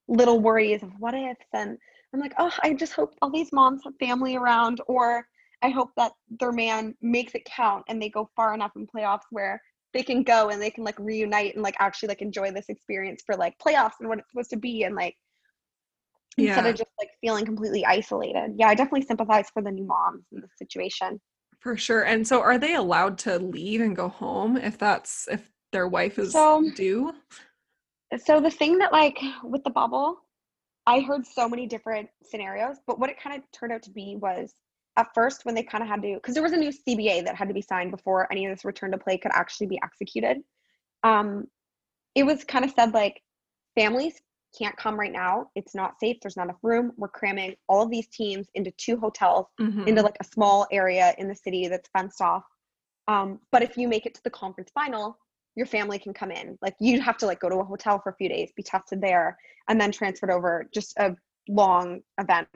[0.08, 1.78] little worries of what ifs and
[2.14, 5.26] i'm like oh i just hope all these moms have family around or
[5.62, 9.26] i hope that their man makes it count and they go far enough in playoffs
[9.30, 9.62] where
[9.94, 13.24] they can go and they can like reunite and like actually like enjoy this experience
[13.26, 15.16] for like playoffs and what it's supposed to be and like
[16.38, 16.50] yeah.
[16.50, 18.54] instead of just like feeling completely isolated.
[18.56, 21.20] Yeah, I definitely sympathize for the new moms in this situation.
[21.60, 22.04] For sure.
[22.04, 26.18] And so are they allowed to leave and go home if that's if their wife
[26.18, 27.14] is so, due?
[28.24, 30.22] So the thing that like with the bubble,
[30.88, 34.16] I heard so many different scenarios, but what it kind of turned out to be
[34.16, 34.54] was
[34.98, 37.36] at first when they kind of had to because there was a new cba that
[37.36, 40.38] had to be signed before any of this return to play could actually be executed.
[41.04, 41.48] Um
[42.16, 43.22] it was kind of said like
[43.76, 44.20] families
[44.58, 45.48] can't come right now.
[45.56, 46.18] It's not safe.
[46.22, 46.92] There's not enough room.
[46.98, 49.88] We're cramming all of these teams into two hotels mm-hmm.
[49.88, 52.44] into like a small area in the city that's fenced off.
[53.08, 55.18] Um, but if you make it to the conference final
[55.60, 56.58] your family can come in.
[56.62, 59.02] Like you'd have to like go to a hotel for a few days be tested
[59.02, 59.38] there
[59.68, 60.68] and then transferred over.
[60.74, 61.16] Just a
[61.50, 62.48] long event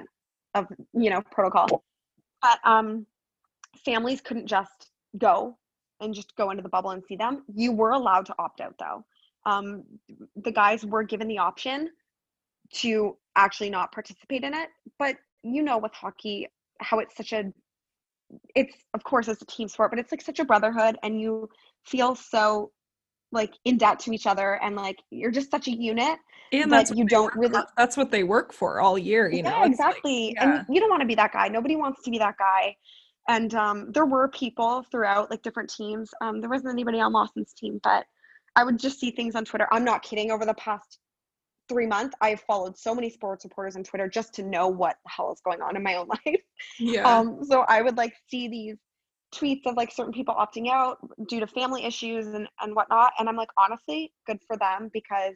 [0.56, 1.84] of you know protocol
[2.44, 3.08] but um,
[3.84, 5.58] families couldn't just go
[6.00, 7.44] and just go into the bubble and see them.
[7.56, 9.04] You were allowed to opt out though.
[9.46, 9.84] Um,
[10.36, 11.90] the guys were given the option
[12.74, 14.70] to actually not participate in it.
[15.00, 16.48] But you know, with hockey,
[16.80, 17.52] how it's such a
[18.56, 21.50] it's of course it's a team sport, but it's like such a brotherhood and you
[21.86, 22.72] feel so
[23.34, 26.18] like in debt to each other and like you're just such a unit
[26.52, 29.64] and that's you don't really that's what they work for all year you yeah, know
[29.64, 30.60] exactly like, yeah.
[30.60, 32.76] and you don't want to be that guy nobody wants to be that guy
[33.28, 36.10] and um, there were people throughout like different teams.
[36.22, 38.06] Um, there wasn't anybody on Lawson's team, but
[38.56, 39.68] I would just see things on Twitter.
[39.72, 40.32] I'm not kidding.
[40.32, 41.00] Over the past
[41.70, 45.12] three months, I've followed so many sports reporters on Twitter just to know what the
[45.16, 46.42] hell is going on in my own life.
[46.80, 47.04] Yeah.
[47.04, 48.78] Um, so I would like see these
[49.34, 53.14] tweets of like certain people opting out due to family issues and, and whatnot.
[53.20, 55.36] And I'm like, honestly, good for them because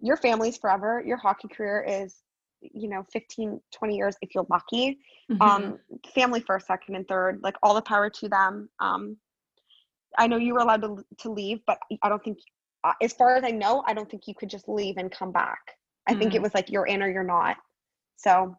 [0.00, 1.02] your family's forever.
[1.04, 2.22] Your hockey career is,
[2.60, 4.98] you know, 15, 20 years if you're lucky.
[5.30, 5.42] Mhm.
[5.42, 5.78] Um,
[6.14, 8.68] family first, second, and third, like all the power to them.
[8.80, 9.16] Um,
[10.18, 12.38] I know you were allowed to, to leave, but I don't think,
[12.84, 15.32] uh, as far as I know, I don't think you could just leave and come
[15.32, 15.60] back.
[16.06, 16.42] I think it Mhm.
[16.42, 17.56] was like you're in or you're not.
[18.16, 18.56] So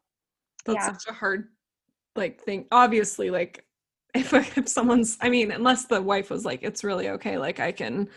[0.65, 0.93] That's yeah.
[0.93, 1.49] such a hard
[2.15, 2.67] like thing.
[2.71, 3.65] Obviously, like
[4.13, 7.71] if if someone's I mean, unless the wife was like, it's really okay, like I
[7.71, 8.09] can,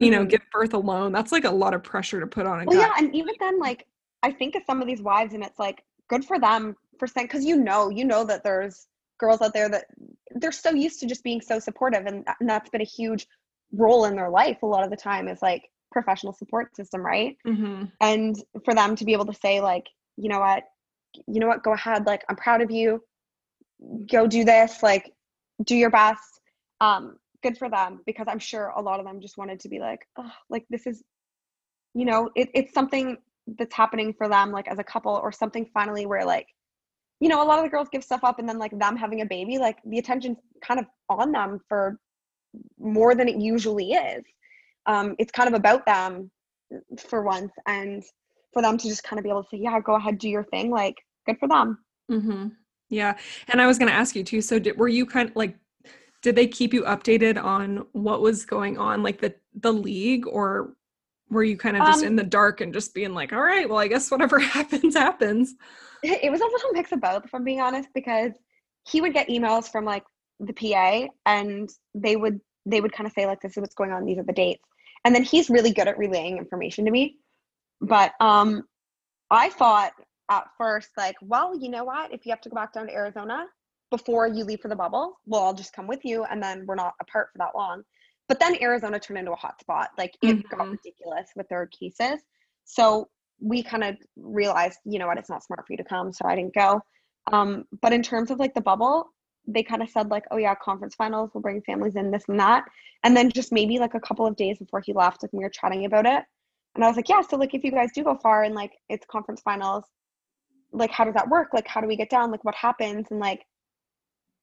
[0.00, 0.26] you know, Mhm.
[0.26, 1.12] give birth alone.
[1.12, 2.76] That's like a lot of pressure to put on a Well, guy.
[2.76, 3.86] yeah, and even then, like
[4.22, 7.26] I think of some of these wives, and it's like good for them for saying
[7.26, 8.86] because you know, you know that there's
[9.18, 9.86] girls out there that
[10.34, 13.26] they're so used to just being so supportive, and, that- and that's been a huge
[13.72, 14.62] role in their life.
[14.62, 17.36] A lot of the time is like professional support system, right?
[17.44, 19.86] hmm And for them to be able to say like,
[20.16, 20.64] you know what,
[21.26, 23.02] you know what, go ahead, like I'm proud of you.
[24.10, 25.12] Go do this, like
[25.64, 26.40] do your best.
[26.80, 29.78] Um, good for them because I'm sure a lot of them just wanted to be
[29.78, 31.02] like, oh, like this is
[31.96, 33.16] you know, it, it's something
[33.58, 36.46] that's happening for them, like as a couple, or something finally where, like,
[37.20, 39.22] you know, a lot of the girls give stuff up, and then like them having
[39.22, 41.98] a baby, like the attention's kind of on them for
[42.78, 44.22] more than it usually is.
[44.84, 46.30] Um, it's kind of about them
[46.98, 48.04] for once, and
[48.52, 50.44] for them to just kind of be able to say, "Yeah, go ahead, do your
[50.44, 51.78] thing." Like, good for them.
[52.10, 52.48] hmm
[52.88, 53.16] Yeah.
[53.48, 54.40] And I was going to ask you too.
[54.40, 55.56] So, did, were you kind of like,
[56.22, 60.74] did they keep you updated on what was going on, like the the league, or
[61.30, 63.68] were you kind of just Um, in the dark and just being like, all right,
[63.68, 65.54] well, I guess whatever happens happens.
[66.02, 68.32] it was a little mix of both if i'm being honest because
[68.88, 70.04] he would get emails from like
[70.40, 73.90] the pa and they would they would kind of say like this is what's going
[73.92, 74.62] on these are the dates
[75.04, 77.16] and then he's really good at relaying information to me
[77.80, 78.62] but um
[79.30, 79.92] i thought
[80.30, 82.92] at first like well you know what if you have to go back down to
[82.92, 83.46] arizona
[83.90, 86.74] before you leave for the bubble well i'll just come with you and then we're
[86.74, 87.82] not apart for that long
[88.28, 90.72] but then arizona turned into a hot spot like it got Mhm.
[90.72, 92.20] ridiculous with their cases
[92.64, 93.08] so
[93.40, 96.26] we kind of realized, you know what, it's not smart for you to come, so
[96.26, 96.80] I didn't go.
[97.32, 99.12] Um, but in terms of like the bubble,
[99.46, 102.40] they kind of said like, oh yeah, conference finals, we'll bring families in, this and
[102.40, 102.64] that.
[103.04, 105.50] And then just maybe like a couple of days before he left, like we were
[105.50, 106.24] chatting about it.
[106.74, 108.72] And I was like, yeah, so like if you guys do go far and like
[108.88, 109.84] it's conference finals,
[110.76, 111.48] like how does that work?
[111.52, 112.30] Like how do we get down?
[112.30, 113.06] Like what happens?
[113.10, 113.44] And like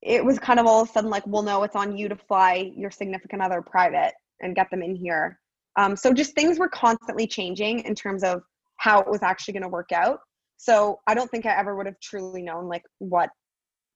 [0.02, 2.16] it was kind of all of a sudden like, well, no, it's on you to
[2.16, 5.40] fly your significant other private and get them in here.
[5.78, 8.42] Um, so just things were constantly changing in terms of
[8.78, 10.20] how it was actually going to work out.
[10.58, 13.30] So I don't think I ever would have truly known like what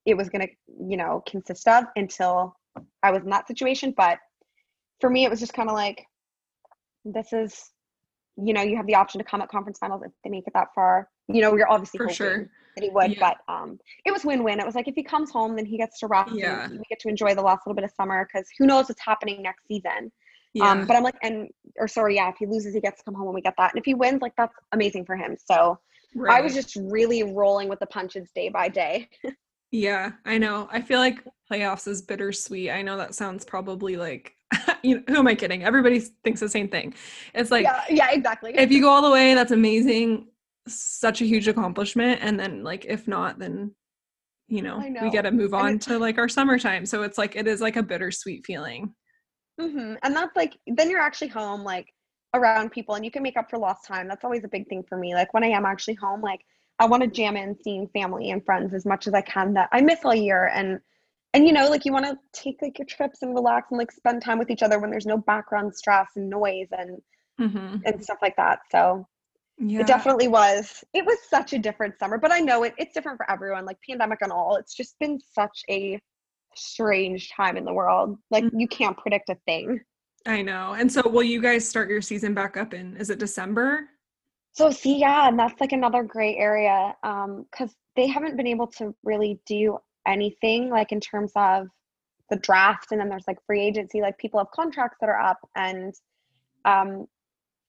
[0.06, 0.54] it was going to,
[0.88, 2.56] you know, consist of until
[3.04, 3.94] I was in that situation.
[3.96, 4.18] But
[5.02, 6.06] for me, it was just kind of like,
[7.04, 7.72] this is,
[8.38, 10.54] you know, you have the option to come at conference finals if they make it
[10.54, 11.10] that far.
[11.28, 12.50] You know, you're obviously For sure.
[12.76, 13.34] that he would, Yeah.
[13.48, 14.60] but um, it was win-win.
[14.60, 16.32] It was like if he comes home, then he gets to rest.
[16.34, 16.64] Yeah.
[16.66, 19.02] and we get to enjoy the last little bit of summer because who knows what's
[19.04, 20.12] happening next season.
[20.54, 20.72] Yeah.
[20.72, 23.14] Um, but I'm like, and or sorry, yeah, if he loses, he gets to come
[23.14, 23.72] home and we get that.
[23.74, 25.36] And if he wins, like that's amazing for him.
[25.46, 25.80] So
[26.30, 29.10] I was just really rolling with the punches day by day.
[29.70, 30.70] Yeah, I know.
[30.72, 31.22] I feel like
[31.52, 32.72] playoffs is bittersweet.
[32.72, 34.34] I know that sounds probably like,
[34.82, 35.62] you know, who am I kidding?
[35.66, 36.94] Everybody thinks the same thing.
[37.36, 38.54] It's like, yeah, yeah, exactly.
[38.58, 40.28] if you go all the way, that's amazing.
[40.68, 42.20] Such a huge accomplishment.
[42.22, 43.74] And then, like, if not, then,
[44.48, 45.12] you know, I we know.
[45.12, 46.86] got to move on it- to like our summertime.
[46.86, 48.94] So it's like, it is like a bittersweet feeling.
[49.60, 51.88] hmm And that's like, then you're actually home, like
[52.34, 54.08] around people, and you can make up for lost time.
[54.08, 55.14] That's always a big thing for me.
[55.16, 56.42] Like when I am actually home, like
[56.80, 59.70] I want to jam in seeing family and friends as much as I can that
[59.72, 60.52] I miss all year.
[60.54, 60.80] And
[61.34, 63.92] and you know, like you want to take like your trips and relax and like
[63.92, 67.02] spend time with each other when there's no background stress and noise and
[67.38, 68.60] hmm and stuff like that.
[68.72, 69.08] So
[69.60, 69.82] Yeah.
[69.82, 70.84] it definitely was.
[70.94, 73.78] It was such a different summer, but I know it, it's different for everyone, like
[73.88, 74.56] pandemic and all.
[74.56, 76.00] It's just been such a
[76.56, 78.18] strange time in the world.
[78.30, 78.60] Like Mhm.
[78.60, 79.82] you can't predict a thing.
[80.26, 80.74] I know.
[80.74, 83.90] And so, will you guys start your season back up in, is it December?
[84.52, 88.68] So see, yeah, and that's like another gray area um cuz they haven't been able
[88.68, 91.68] to really do anything like in terms of
[92.30, 95.40] the draft and then there's like free agency like people have contracts that are up
[95.56, 95.94] and
[96.66, 97.08] um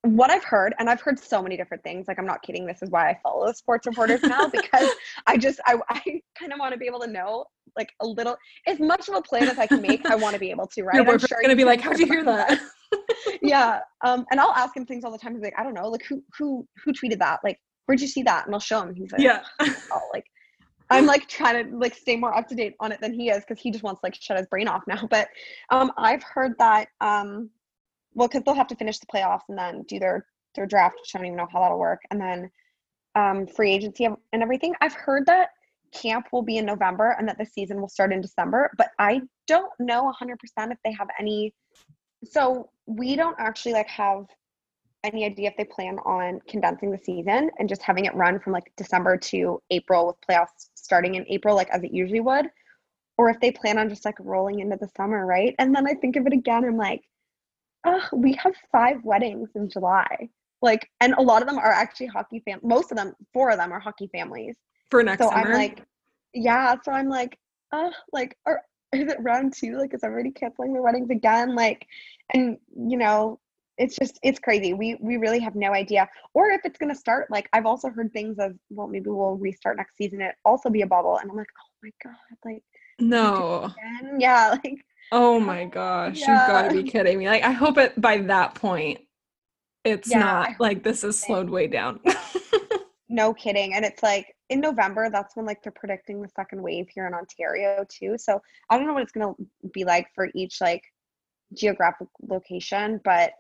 [0.02, 2.82] what I've heard and I've heard so many different things like I'm not kidding this
[2.82, 4.88] is why I follow sports reporters now because
[5.26, 6.00] I just I I
[6.38, 7.46] kind of want to be able to know
[7.76, 8.36] like a little
[8.66, 10.82] as much of a plan as I can make I want to be able to
[10.84, 12.60] right Your I'm boyfriend's sure going to be like, how'd you hear that?
[13.42, 15.88] yeah um and i'll ask him things all the time he's like i don't know
[15.88, 18.94] like who who who tweeted that like where'd you see that and i'll show him
[18.94, 19.42] he's like yeah.
[19.60, 20.24] oh like
[20.90, 23.44] I'm like trying to like stay more up to date on it than he is
[23.46, 25.06] because he just wants to like shut his brain off now.
[25.10, 25.28] But
[25.70, 27.50] um, I've heard that um,
[28.18, 31.14] well, because they'll have to finish the playoffs and then do their their draft, which
[31.14, 32.50] I don't even know how that'll work, and then
[33.14, 34.74] um, free agency and everything.
[34.80, 35.50] I've heard that
[35.92, 39.22] camp will be in November and that the season will start in December, but I
[39.46, 40.34] don't know 100%
[40.70, 41.54] if they have any.
[42.24, 44.26] So we don't actually like have
[45.04, 48.52] any idea if they plan on condensing the season and just having it run from
[48.52, 52.46] like December to April with playoffs starting in April, like as it usually would,
[53.16, 55.54] or if they plan on just like rolling into the summer, right?
[55.58, 57.02] And then I think of it again, I'm like,
[57.88, 60.28] oh, we have five weddings in July.
[60.60, 62.60] Like, and a lot of them are actually hockey fam.
[62.62, 64.56] Most of them, four of them are hockey families
[64.90, 65.52] for next so summer.
[65.52, 65.82] I'm like,
[66.34, 66.74] yeah.
[66.84, 67.38] So I'm like,
[67.72, 68.62] uh, like, are,
[68.92, 69.78] is it round two?
[69.78, 71.54] Like, is everybody canceling their weddings again?
[71.54, 71.86] Like,
[72.34, 73.38] and you know,
[73.76, 74.74] it's just it's crazy.
[74.74, 77.30] We we really have no idea, or if it's gonna start.
[77.30, 80.20] Like, I've also heard things of, well, maybe we'll restart next season.
[80.20, 82.64] It also be a bubble, and I'm like, oh my god, like,
[82.98, 83.72] no,
[84.18, 84.84] yeah, like.
[85.12, 86.30] Oh my gosh, yeah.
[86.30, 87.28] you've got to be kidding me.
[87.28, 89.00] Like, I hope it by that point,
[89.84, 92.00] it's yeah, not like this is slowed way down.
[93.08, 93.74] no kidding.
[93.74, 97.14] And it's like, in November, that's when like they're predicting the second wave here in
[97.14, 98.16] Ontario too.
[98.18, 98.40] So
[98.70, 99.34] I don't know what it's gonna
[99.72, 100.82] be like for each like
[101.54, 103.32] geographic location, but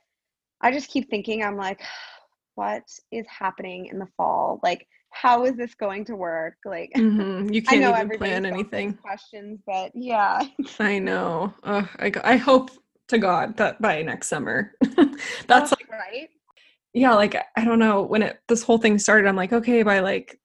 [0.60, 1.80] I just keep thinking, I'm like,
[2.54, 4.60] what is happening in the fall?
[4.62, 6.56] Like, how is this going to work?
[6.64, 7.52] Like, mm-hmm.
[7.52, 8.94] you can't even plan anything.
[8.94, 10.42] Questions, but yeah.
[10.78, 11.54] I know.
[11.64, 12.70] Oh, I I hope
[13.08, 14.72] to God that by next summer,
[15.46, 16.28] that's oh, like right.
[16.94, 19.28] Yeah, like I don't know when it this whole thing started.
[19.28, 20.38] I'm like, okay, by like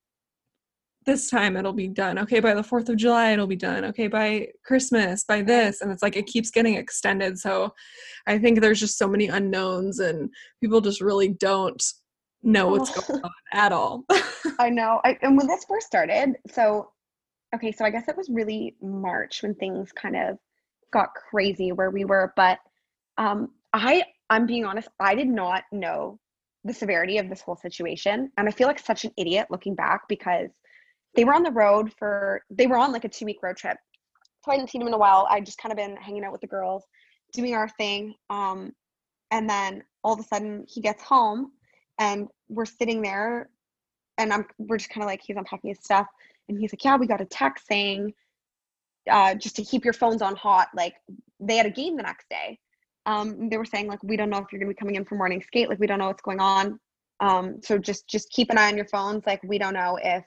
[1.06, 2.18] this time it'll be done.
[2.20, 3.86] Okay, by the 4th of July it'll be done.
[3.86, 5.82] Okay, by Christmas, by this.
[5.82, 7.38] And it's like it keeps getting extended.
[7.38, 7.74] So
[8.28, 10.30] I think there's just so many unknowns and
[10.62, 11.82] people just really don't
[12.44, 13.02] know what's oh.
[13.08, 14.06] going on at all.
[14.60, 15.02] I know.
[15.04, 16.92] I, and when this first started, so
[17.56, 20.38] okay, so I guess it was really March when things kind of
[20.92, 22.60] got crazy where we were, but
[23.18, 26.20] um I I'm being honest, I did not know
[26.64, 28.32] the severity of this whole situation.
[28.38, 30.50] And I feel like such an idiot looking back because
[31.16, 33.78] they were on the road for they were on like a two week road trip
[34.44, 36.32] so i hadn't seen him in a while I'd just kind of been hanging out
[36.32, 36.84] with the girls
[37.34, 38.72] doing our thing um
[39.32, 41.52] and then all of a sudden he gets home
[42.04, 43.50] and we're sitting there
[44.18, 46.08] and i'm we're just kind of like he's unpacking his stuff
[46.50, 48.14] and he's like yeah we got a text saying
[49.10, 50.96] uh just to keep your phones on hot like
[51.40, 52.60] they had a game the next day
[53.06, 55.06] um they were saying like we don't know if you're going to be coming in
[55.06, 56.80] for morning skate like we don't know what's going on
[57.20, 60.26] um so just just keep an eye on your phones like we don't know if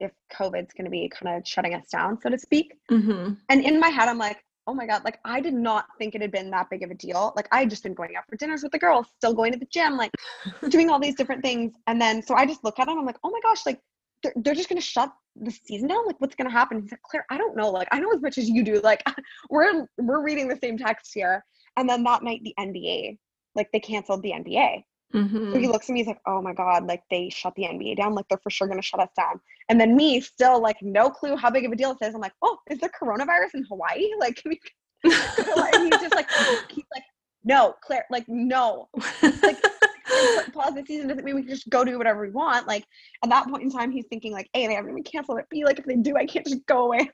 [0.00, 2.74] if COVID's going to be kind of shutting us down, so to speak.
[2.90, 3.34] Mm-hmm.
[3.48, 6.22] And in my head, I'm like, oh my God, like I did not think it
[6.22, 7.32] had been that big of a deal.
[7.36, 9.58] Like I had just been going out for dinners with the girls, still going to
[9.58, 10.10] the gym, like
[10.68, 11.74] doing all these different things.
[11.86, 13.80] And then, so I just look at him, I'm like, oh my gosh, like
[14.22, 16.06] they're, they're just going to shut the season down.
[16.06, 16.82] Like what's going to happen?
[16.82, 17.70] He's like, Claire, I don't know.
[17.70, 18.80] Like I know as much as you do.
[18.80, 19.02] Like
[19.50, 21.44] we're, we're reading the same text here.
[21.76, 23.18] And then that night, the NBA,
[23.54, 24.84] like they canceled the NBA.
[25.14, 25.52] Mm-hmm.
[25.52, 27.96] So he looks at me, he's like, oh my God, like they shut the NBA
[27.96, 28.14] down.
[28.14, 29.40] Like they're for sure going to shut us down.
[29.68, 32.14] And then me, still like no clue how big of a deal it is.
[32.14, 34.10] I'm like, oh, is there coronavirus in Hawaii?
[34.18, 34.60] Like, can we?
[35.04, 36.28] and he's just like,
[36.70, 37.04] he's like,
[37.44, 38.88] no, Claire, like, no.
[39.22, 39.62] Like,
[40.52, 42.66] pause the season doesn't mean we can just go do whatever we want.
[42.66, 42.84] Like,
[43.22, 45.46] at that point in time, he's thinking, like, A, they haven't even canceled it.
[45.50, 47.10] B, like, if they do, I can't just go away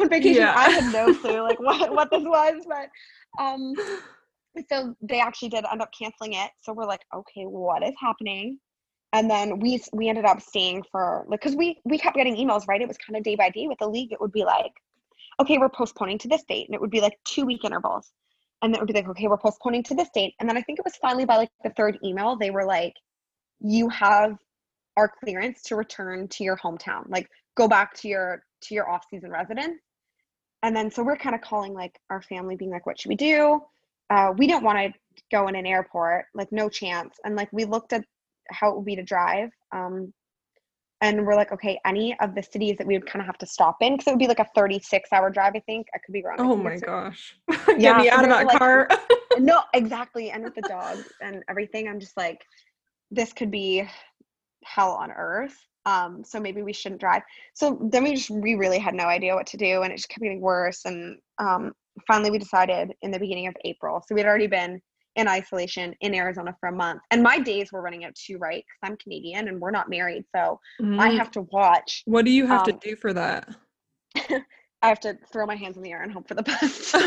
[0.00, 0.42] on vacation.
[0.42, 0.54] Yeah.
[0.56, 2.66] I had no clue, like, what, what this was.
[2.66, 3.74] But, um,
[4.68, 6.50] so they actually did end up canceling it.
[6.62, 8.58] So we're like, okay, what is happening?
[9.12, 12.66] And then we we ended up staying for like because we we kept getting emails,
[12.68, 12.80] right?
[12.80, 14.12] It was kind of day by day with the league.
[14.12, 14.72] It would be like,
[15.40, 18.12] okay, we're postponing to this date, and it would be like two week intervals.
[18.62, 20.34] And then it would be like, okay, we're postponing to this date.
[20.40, 22.94] And then I think it was finally by like the third email, they were like,
[23.60, 24.38] you have
[24.96, 27.08] our clearance to return to your hometown.
[27.08, 29.80] Like go back to your to your off season residence.
[30.62, 33.16] And then so we're kind of calling like our family, being like, what should we
[33.16, 33.60] do?
[34.10, 34.92] Uh, we didn't want to
[35.30, 37.16] go in an airport, like no chance.
[37.24, 38.04] And like we looked at
[38.50, 39.50] how it would be to drive.
[39.72, 40.12] Um,
[41.02, 43.46] and we're like, okay, any of the cities that we would kind of have to
[43.46, 45.86] stop in, because it would be like a 36 hour drive, I think.
[45.94, 46.36] I could be wrong.
[46.38, 47.36] Oh my gosh.
[47.66, 48.88] Get yeah, me out of that like, car.
[49.38, 50.30] no, exactly.
[50.30, 52.40] And with the dog and everything, I'm just like,
[53.10, 53.86] this could be
[54.64, 55.56] hell on earth.
[55.84, 57.22] Um, so maybe we shouldn't drive.
[57.54, 60.08] So then we just we really had no idea what to do, and it just
[60.08, 60.84] kept getting worse.
[60.84, 61.72] And um,
[62.06, 64.02] finally we decided in the beginning of April.
[64.06, 64.80] So we'd already been
[65.16, 67.00] in isolation in Arizona for a month.
[67.10, 68.64] And my days were running out too, right?
[68.64, 70.24] Because I'm Canadian and we're not married.
[70.34, 71.00] So mm.
[71.00, 72.02] I have to watch.
[72.04, 73.48] What do you have um, to do for that?
[74.82, 76.84] I have to throw my hands in the air and hope for the best.
[76.84, 77.00] so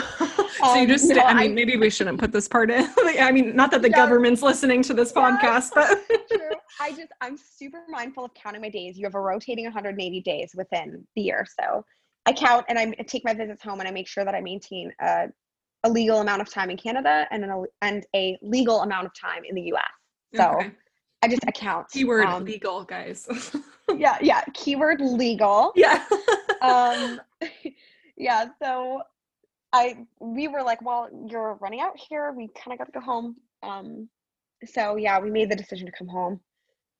[0.63, 2.89] um, you just, no, I mean, I, maybe we shouldn't put this part in.
[3.19, 5.99] I mean, not that the government's listening to this podcast, but.
[6.31, 6.49] True.
[6.81, 8.97] I just, I'm super mindful of counting my days.
[8.97, 11.45] You have a rotating 180 days within the year.
[11.59, 11.85] So
[12.25, 14.91] I count and I take my visits home and I make sure that I maintain
[15.01, 15.27] a,
[15.83, 19.43] a legal amount of time in Canada and an, and a legal amount of time
[19.47, 19.83] in the US.
[20.35, 20.71] So okay.
[21.21, 21.89] I just account.
[21.91, 23.27] Keyword um, legal, guys.
[23.97, 24.43] yeah, yeah.
[24.53, 25.73] Keyword legal.
[25.75, 26.03] Yeah.
[26.61, 27.19] um,
[28.17, 28.45] yeah.
[28.61, 29.01] So
[29.73, 32.31] I we were like, well, you're running out here.
[32.31, 33.35] We kind of got to go home.
[33.63, 34.09] Um,
[34.65, 36.39] so yeah, we made the decision to come home,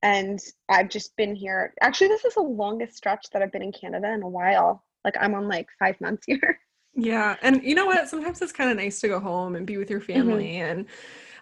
[0.01, 0.39] and
[0.69, 1.73] I've just been here.
[1.81, 4.83] Actually, this is the longest stretch that I've been in Canada in a while.
[5.05, 6.59] Like I'm on like five months here.
[6.95, 8.09] Yeah, and you know what?
[8.09, 10.13] Sometimes it's kind of nice to go home and be with your mm-hmm.
[10.13, 10.71] family mm-hmm.
[10.71, 10.85] and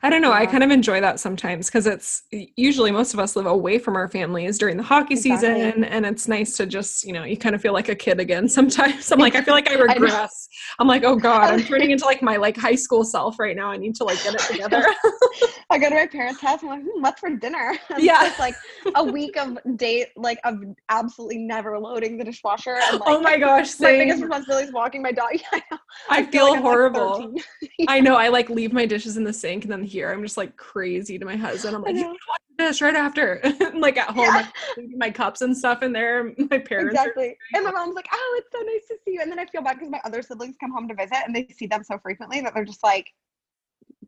[0.03, 0.29] I don't know.
[0.29, 0.39] Yeah.
[0.39, 3.95] I kind of enjoy that sometimes because it's usually most of us live away from
[3.95, 5.47] our families during the hockey exactly.
[5.47, 8.19] season, and it's nice to just you know you kind of feel like a kid
[8.19, 8.47] again.
[8.57, 10.47] Sometimes I'm like I feel like I regress.
[10.79, 13.55] I am like oh god, I'm turning into like my like high school self right
[13.55, 13.71] now.
[13.71, 14.85] I need to like get it together.
[15.69, 16.61] I go to my parents' house.
[16.63, 17.77] I'm like, hmm, what's for dinner?
[17.89, 18.55] And yeah, it's like
[18.95, 22.79] a week of date like of absolutely never loading the dishwasher.
[22.83, 25.29] And, like, oh my gosh, my biggest responsibility is walking my dog.
[25.33, 25.77] Yeah, I, I,
[26.09, 27.33] I, feel, feel like horrible.
[27.33, 27.43] Like
[27.79, 27.85] yeah.
[27.89, 28.15] I know.
[28.15, 31.17] I like leave my dishes in the sink and then here i'm just like crazy
[31.17, 31.75] to my husband.
[31.75, 32.15] I'm like you
[32.57, 33.41] this right after.
[33.77, 34.47] Like at home yeah.
[34.95, 37.37] my cups and stuff in there my parents exactly.
[37.53, 39.21] and my mom's like oh it's so nice to see you.
[39.21, 41.47] And then i feel bad because my other siblings come home to visit and they
[41.53, 43.11] see them so frequently that they're just like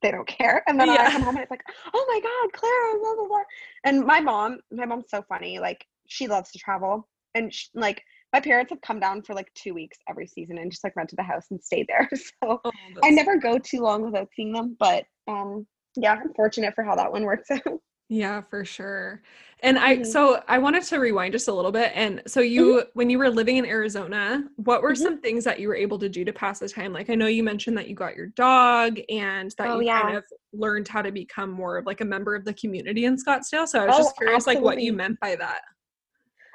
[0.02, 0.64] they don't care.
[0.68, 1.08] And then yeah.
[1.08, 1.64] i come home and it's like
[1.94, 3.44] oh my god clara blah blah blah.
[3.84, 7.08] And my mom my mom's so funny like she loves to travel.
[7.36, 8.04] And she, like
[8.34, 11.18] my parents have come down for like two weeks every season and just like rented
[11.18, 12.10] the house and stayed there.
[12.44, 12.72] So oh,
[13.04, 14.76] I never go too long without seeing them.
[14.80, 15.66] But um
[15.96, 17.80] yeah, I'm fortunate for how that one works out.
[18.12, 19.22] Yeah, for sure.
[19.62, 20.04] And I mm-hmm.
[20.04, 21.92] so I wanted to rewind just a little bit.
[21.94, 22.90] And so you mm-hmm.
[22.94, 25.04] when you were living in Arizona, what were mm-hmm.
[25.04, 26.92] some things that you were able to do to pass the time?
[26.92, 30.02] Like I know you mentioned that you got your dog and that oh, you yeah.
[30.02, 30.24] kind of
[30.54, 33.68] learned how to become more of like a member of the community in Scottsdale.
[33.68, 34.56] So I was oh, just curious absolutely.
[34.56, 35.62] like what you meant by that.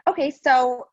[0.08, 0.88] Okay, so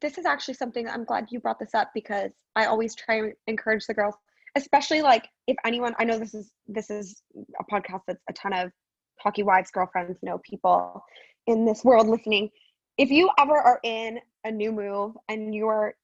[0.00, 3.32] this is actually something I'm glad you brought this up because I always try and
[3.46, 4.14] encourage the girls,
[4.56, 7.22] especially like if anyone I know this is this is
[7.60, 8.70] a podcast that's a ton of
[9.18, 11.02] hockey wives, girlfriends, you know, people
[11.46, 12.50] in this world listening.
[12.98, 15.94] If you ever are in a new move and you're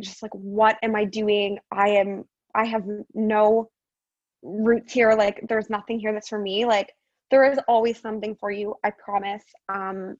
[0.00, 1.58] just like, what am I doing?
[1.70, 2.24] I am
[2.54, 3.70] I have no
[4.42, 6.64] roots here, like there's nothing here that's for me.
[6.64, 6.92] Like
[7.30, 9.44] there is always something for you, I promise.
[9.68, 10.16] Um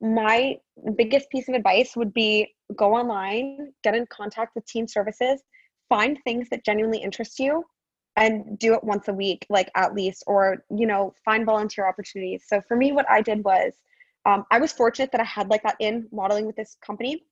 [0.00, 0.56] my
[0.96, 5.42] biggest piece of advice would be go online, get in contact with team services,
[5.88, 7.64] find things that genuinely interest you
[8.16, 12.44] and do it once a week like at least or you know find volunteer opportunities.
[12.46, 13.72] So for me what i did was
[14.26, 17.24] um, i was fortunate that i had like that in modeling with this company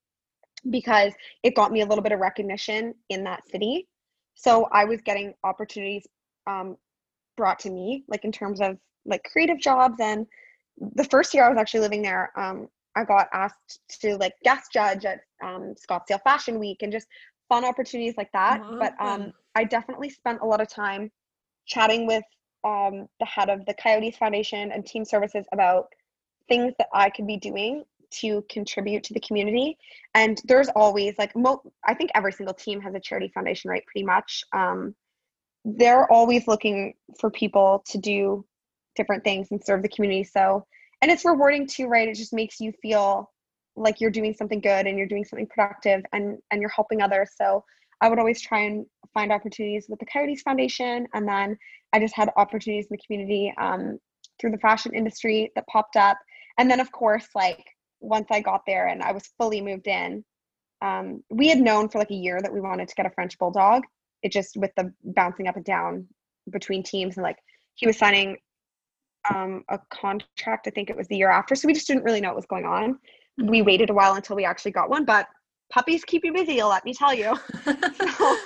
[0.70, 1.12] because
[1.42, 3.88] it got me a little bit of recognition in that city.
[4.34, 6.06] So i was getting opportunities
[6.46, 6.76] um,
[7.36, 10.26] brought to me like in terms of like creative jobs and
[10.94, 14.72] the first year I was actually living there, um, I got asked to like guest
[14.72, 17.06] judge at um, Scottsdale Fashion Week and just
[17.48, 18.62] fun opportunities like that.
[18.78, 21.10] But um, I definitely spent a lot of time
[21.66, 22.24] chatting with
[22.64, 25.88] um, the head of the Coyotes Foundation and Team Services about
[26.48, 29.76] things that I could be doing to contribute to the community.
[30.14, 33.84] And there's always like, mo- I think every single team has a charity foundation, right?
[33.86, 34.44] Pretty much.
[34.52, 34.94] Um,
[35.64, 38.44] they're always looking for people to do
[38.98, 40.24] different things and serve the community.
[40.24, 40.66] So,
[41.00, 42.08] and it's rewarding too, right?
[42.08, 43.30] It just makes you feel
[43.76, 47.30] like you're doing something good and you're doing something productive and and you're helping others.
[47.40, 47.64] So,
[48.02, 48.84] I would always try and
[49.14, 51.56] find opportunities with the Coyotes Foundation, and then
[51.94, 53.98] I just had opportunities in the community um,
[54.38, 56.18] through the fashion industry that popped up,
[56.58, 57.64] and then of course, like
[58.00, 60.24] once I got there and I was fully moved in,
[60.82, 63.38] um, we had known for like a year that we wanted to get a French
[63.38, 63.82] bulldog.
[64.22, 66.06] It just with the bouncing up and down
[66.50, 67.38] between teams and like
[67.74, 68.36] he was signing
[69.34, 70.66] um, a contract.
[70.66, 71.54] I think it was the year after.
[71.54, 72.98] So we just didn't really know what was going on.
[73.36, 75.28] We waited a while until we actually got one, but
[75.70, 77.36] puppies keep you busy, let me tell you.
[77.64, 77.74] so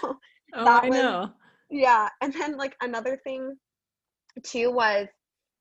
[0.05, 0.17] oh,
[0.55, 1.33] I was, know.
[1.71, 2.09] Yeah.
[2.21, 3.57] And then like another thing
[4.45, 5.09] too was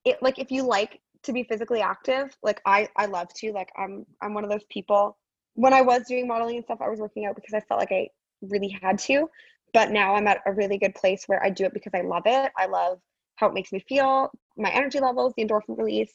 [0.05, 3.51] it like if you like to be physically active, like I I love to.
[3.51, 5.17] Like I'm I'm one of those people.
[5.53, 7.91] When I was doing modeling and stuff, I was working out because I felt like
[7.91, 8.07] I
[8.41, 9.29] really had to.
[9.73, 12.23] But now I'm at a really good place where I do it because I love
[12.25, 12.51] it.
[12.57, 12.99] I love
[13.35, 16.13] how it makes me feel, my energy levels, the endorphin release.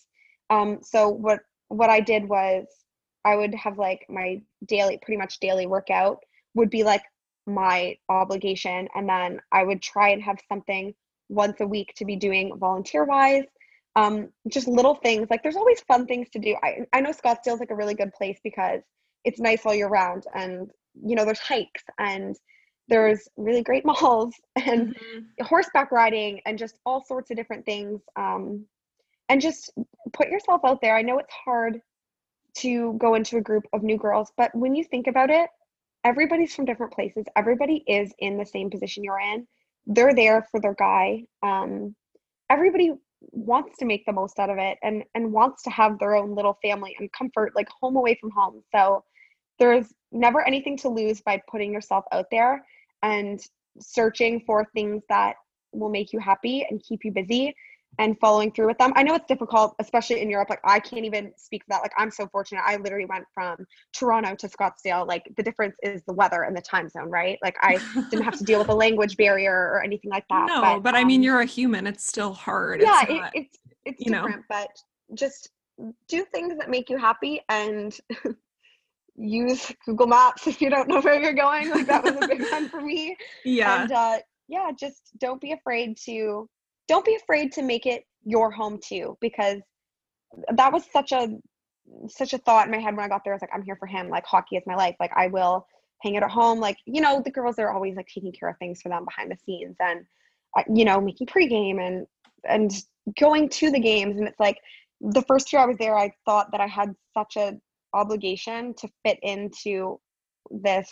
[0.51, 2.66] Um, so what what I did was
[3.24, 6.18] I would have like my daily, pretty much daily workout
[6.55, 7.03] would be like
[7.47, 10.95] my obligation, and then I would try and have something
[11.28, 13.45] once a week to be doing volunteer wise.
[13.97, 16.55] Um, just little things like there's always fun things to do.
[16.62, 18.82] I I know Scottsdale's like a really good place because
[19.24, 20.70] it's nice all year round and
[21.05, 22.37] you know there's hikes and
[22.89, 25.45] there's really great malls and mm-hmm.
[25.45, 28.64] horseback riding and just all sorts of different things um,
[29.28, 29.72] and just
[30.12, 30.97] put yourself out there.
[30.97, 31.80] I know it's hard
[32.59, 35.51] to go into a group of new girls but when you think about it
[36.07, 37.24] everybody's from different places.
[37.34, 39.47] Everybody is in the same position you're in.
[39.87, 41.24] They're there for their guy.
[41.43, 41.97] Um,
[42.49, 42.93] everybody
[43.32, 46.34] wants to make the most out of it and and wants to have their own
[46.37, 48.62] little family and comfort like home away from home.
[48.72, 49.03] So
[49.59, 52.64] there's never anything to lose by putting yourself out there
[53.03, 53.40] and
[53.80, 55.34] searching for things that
[55.72, 57.55] will make you happy and keep you busy
[57.99, 58.92] and following through with them.
[58.94, 60.51] I know it's difficult, especially in Europe.
[60.51, 61.82] Like I can't even speak for that.
[61.82, 62.62] Like I'm so fortunate.
[62.66, 63.57] I literally went from
[63.94, 65.07] Toronto to Scottsdale.
[65.07, 67.38] Like the difference is the weather and the time zone, right?
[67.42, 67.78] Like I
[68.11, 70.47] didn't have to deal with a language barrier or anything like that.
[70.47, 71.86] No, but, but um, I mean, um, you're a human.
[71.86, 72.82] It's still hard.
[72.82, 74.42] Yeah, it's not, it, it's, it's different, know.
[74.49, 74.68] but
[75.14, 75.51] just
[76.09, 77.99] do things that make you happy and
[79.18, 81.70] use Google Maps if you don't know where you're going.
[81.70, 83.16] Like that was a big one for me.
[83.44, 83.82] Yeah.
[83.82, 86.48] And uh, yeah, just don't be afraid to
[86.88, 89.60] don't be afraid to make it your home too, because
[90.54, 91.28] that was such a
[92.08, 93.32] such a thought in my head when I got there.
[93.32, 94.08] I was like, I'm here for him.
[94.08, 94.96] Like hockey is my life.
[95.00, 95.66] Like I will
[96.02, 96.60] hang out at home.
[96.60, 99.30] Like you know, the girls are always like taking care of things for them behind
[99.30, 100.04] the scenes and
[100.56, 102.06] uh, you know making pregame and
[102.48, 102.72] and
[103.18, 104.18] going to the games.
[104.18, 104.58] And it's like
[105.00, 107.58] the first year I was there, I thought that I had such a
[107.93, 110.01] obligation to fit into
[110.51, 110.91] this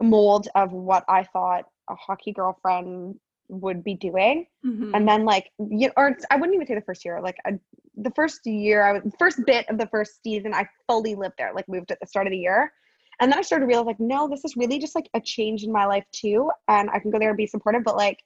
[0.00, 3.16] mold of what I thought a hockey girlfriend
[3.48, 4.46] would be doing.
[4.64, 4.94] Mm-hmm.
[4.94, 7.52] And then like you or I wouldn't even say the first year, like a,
[7.96, 11.52] the first year I was first bit of the first season I fully lived there,
[11.54, 12.72] like moved at the start of the year.
[13.20, 15.62] And then I started to realize like no, this is really just like a change
[15.62, 18.18] in my life too and I can go there and be supportive but like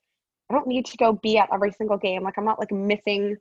[0.51, 2.25] I don't need to go be at every single game.
[2.25, 3.37] Like I'm not like missing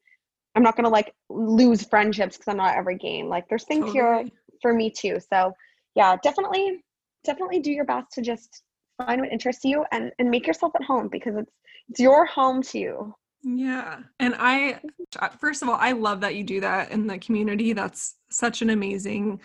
[0.55, 3.27] I'm not gonna like lose friendships because I'm not every game.
[3.27, 4.23] Like there's things totally.
[4.23, 4.31] here
[4.61, 5.19] for me too.
[5.29, 5.53] So
[5.95, 6.83] yeah, definitely,
[7.23, 8.63] definitely do your best to just
[8.97, 11.51] find what interests you and and make yourself at home because it's
[11.89, 13.13] it's your home too.
[13.41, 13.99] Yeah.
[14.19, 14.79] And I
[15.39, 17.73] first of all, I love that you do that in the community.
[17.73, 19.39] That's such an amazing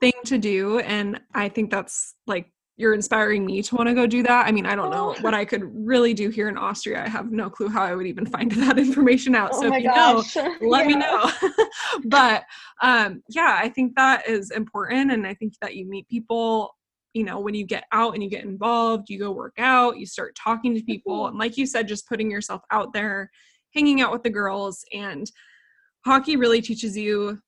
[0.00, 4.06] thing to do and I think that's like you're inspiring me to want to go
[4.06, 4.46] do that.
[4.46, 5.22] I mean, I don't know oh.
[5.22, 7.04] what I could really do here in Austria.
[7.04, 9.50] I have no clue how I would even find that information out.
[9.54, 10.36] Oh so if you gosh.
[10.36, 10.96] know, let yeah.
[10.96, 11.30] me know.
[12.06, 12.42] but
[12.82, 15.12] um, yeah, I think that is important.
[15.12, 16.74] And I think that you meet people,
[17.12, 20.06] you know, when you get out and you get involved, you go work out, you
[20.06, 21.20] start talking to people.
[21.20, 21.30] Mm-hmm.
[21.30, 23.30] And like you said, just putting yourself out there,
[23.72, 24.84] hanging out with the girls.
[24.92, 25.30] And
[26.04, 27.38] hockey really teaches you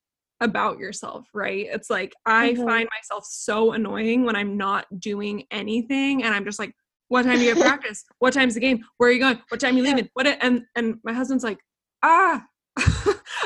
[0.40, 1.66] about yourself, right?
[1.70, 2.64] It's like I mm-hmm.
[2.64, 6.74] find myself so annoying when I'm not doing anything and I'm just like,
[7.08, 8.04] what time do you have practice?
[8.18, 8.84] What time's the game?
[8.98, 9.40] Where are you going?
[9.48, 10.08] What time are you leaving?
[10.14, 11.58] What and and my husband's like,
[12.02, 12.44] ah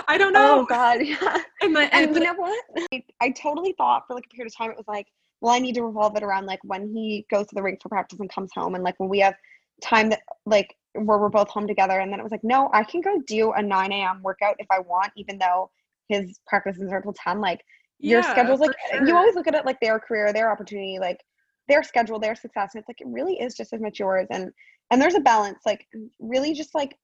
[0.09, 0.61] I don't know.
[0.61, 1.43] Oh God, yeah.
[1.63, 2.65] And, my, and, and you know what?
[2.93, 5.07] I, I totally thought for like a period of time it was like,
[5.41, 7.89] well, I need to revolve it around like when he goes to the rink for
[7.89, 9.35] practice and comes home, and like when we have
[9.83, 12.01] time that like where we're both home together.
[12.01, 14.21] And then it was like, no, I can go do a 9 a.m.
[14.23, 15.71] workout if I want, even though
[16.11, 17.61] his practices are until 10 like
[17.99, 19.07] yeah, your schedule's like sure.
[19.07, 21.21] you always look at it like their career their opportunity like
[21.69, 24.51] their schedule their success and it's like it really is just as much yours and
[24.91, 25.87] and there's a balance like
[26.19, 26.97] really just like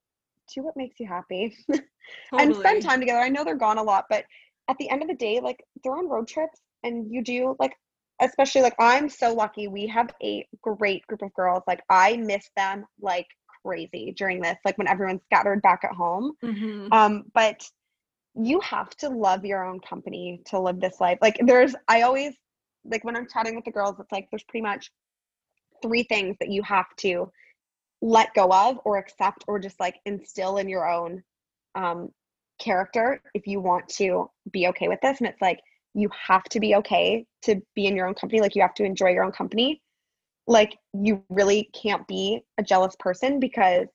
[0.55, 1.83] do what makes you happy totally.
[2.39, 4.25] and spend time together i know they're gone a lot but
[4.69, 7.75] at the end of the day like they're on road trips and you do like
[8.21, 12.49] especially like i'm so lucky we have a great group of girls like i miss
[12.57, 13.27] them like
[13.63, 16.93] crazy during this like when everyone's scattered back at home mm-hmm.
[16.93, 17.63] um but
[18.39, 21.19] you have to love your own company to live this life.
[21.23, 22.35] Like there's I always
[22.85, 24.91] like when I'm chatting with the girls, it's like there's pretty much
[25.83, 27.31] three things that you have to
[28.03, 31.23] let go of or accept or just like instill in your own
[31.75, 32.11] um
[32.59, 35.19] character if you want to be okay with this.
[35.19, 35.61] And it's like
[35.95, 38.41] you have to be okay to be in your own company.
[38.41, 39.81] Like you have to enjoy your own company.
[40.47, 43.87] Like you really can't be a jealous person because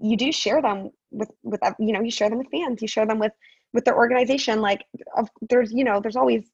[0.00, 3.06] you do share them with with you know you share them with fans you share
[3.06, 3.32] them with
[3.72, 4.84] with their organization like
[5.16, 6.50] of, there's you know there's always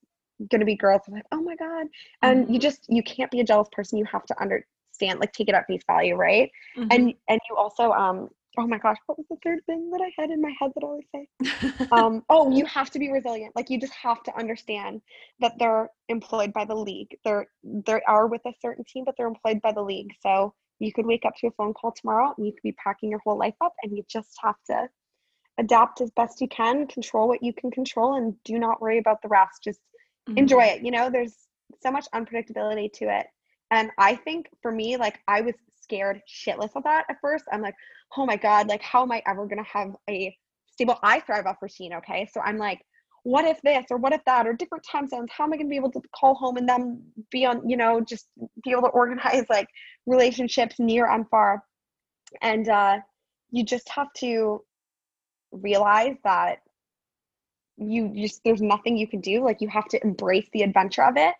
[0.51, 1.86] going to be girls like oh my god.
[2.22, 2.55] And mm-hmm.
[2.55, 3.98] you just you can't be a jealous person.
[3.98, 6.51] You have to understand like take it at face value right?
[6.76, 6.88] Mm-hmm.
[6.90, 8.28] and and you also um
[8.59, 10.82] oh my gosh what was the third thing that i had in my head that
[10.82, 11.86] i always say?
[11.93, 13.55] Um oh you have to be resilient.
[13.55, 15.02] Like you just have to understand
[15.40, 17.16] that they're employed by the league.
[17.24, 20.12] They're they are with a certain team but they're employed by the league.
[20.20, 23.10] So you could wake up to a phone call tomorrow and you could be packing
[23.10, 24.88] your whole life up and you just have to
[25.58, 29.22] adapt as best you can, control what you can control, and do not worry about
[29.22, 29.62] the rest.
[29.64, 29.80] Just
[30.28, 30.38] mm-hmm.
[30.38, 30.82] enjoy it.
[30.84, 31.34] You know, there's
[31.82, 33.26] so much unpredictability to it.
[33.70, 37.44] And I think for me, like I was scared shitless of that at first.
[37.52, 37.74] I'm like,
[38.16, 40.36] oh my God, like how am I ever gonna have a
[40.70, 42.28] stable I thrive off routine, okay?
[42.32, 42.80] So I'm like,
[43.26, 45.66] what if this or what if that or different time zones how am i going
[45.66, 47.02] to be able to call home and then
[47.32, 48.28] be on you know just
[48.62, 49.66] be able to organize like
[50.06, 51.60] relationships near and far
[52.40, 52.98] and uh
[53.50, 54.62] you just have to
[55.52, 56.59] realize that
[57.77, 61.16] you just there's nothing you can do like you have to embrace the adventure of
[61.16, 61.35] it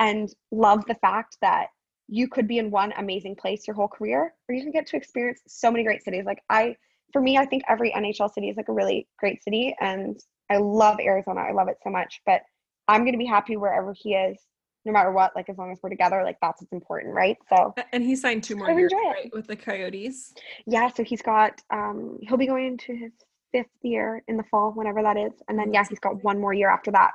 [0.00, 1.66] and love the fact that
[2.08, 4.96] you could be in one amazing place your whole career or you can get to
[4.96, 6.24] experience so many great cities.
[6.24, 6.76] Like i
[7.12, 10.18] for me i think every nhl city is like a really great city and
[10.50, 11.40] i love arizona.
[11.40, 12.42] I love it so much but
[12.88, 14.38] i'm going to be happy wherever he is
[14.84, 17.36] no matter what like as long as we're together like that's what's important right?
[17.48, 20.32] So and he signed two more years right, with the coyotes?
[20.66, 23.12] Yeah so he's got um he'll be going into his
[23.52, 26.52] fifth year in the fall whenever that is and then yeah he's got one more
[26.54, 27.10] year after that.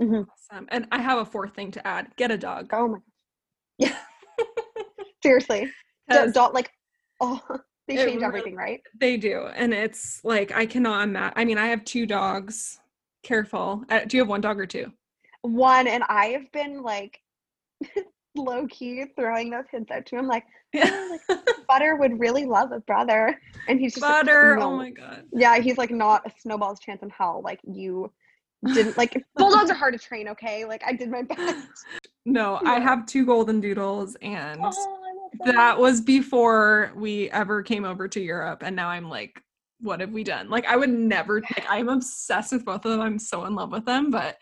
[0.00, 0.26] Mhm.
[0.28, 0.66] awesome.
[0.70, 2.08] and i have a fourth thing to add.
[2.16, 2.70] Get a dog.
[2.72, 2.98] Oh my
[3.78, 3.96] yeah.
[5.22, 5.64] Seriously.
[5.64, 5.70] Do-
[6.16, 6.70] 'Cause don't like
[7.20, 7.40] oh
[7.88, 8.80] they change really- everything right?
[9.00, 9.46] they do.
[9.54, 12.80] And it's like i cannot imagine i mean i have two dogs.
[13.22, 13.84] Careful.
[13.88, 14.92] Uh, do you have one dog or two?
[15.42, 17.20] One and i have been like
[18.34, 20.44] low key throwing those hints out to him like
[20.76, 21.18] "Oh,
[21.68, 23.38] butter would really love a brother.
[23.68, 24.58] And he's just like, butter.
[24.58, 25.24] Oh my god.
[25.32, 27.42] Yeah he's like not a snowball's chance in hell.
[27.44, 28.12] Like you
[28.72, 30.64] didn't like bulldogs are hard to train okay?
[30.64, 31.66] Like i did my best.
[32.24, 34.98] No i have two golden doodles and oh,
[35.44, 35.78] I that.
[35.78, 39.42] was before we ever came over to Europe and now I'm like
[39.80, 40.48] what have we done?
[40.48, 43.00] Like I would never like I'm obsessed with both of them.
[43.00, 44.38] I'm so in love with them, but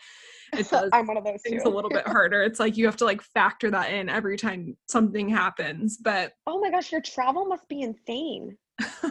[0.53, 2.43] it does i'm one of those things too a little bit harder.
[2.43, 6.59] It's like you have to like factor that in every time something happens, but oh
[6.59, 8.57] my gosh your travel must be insane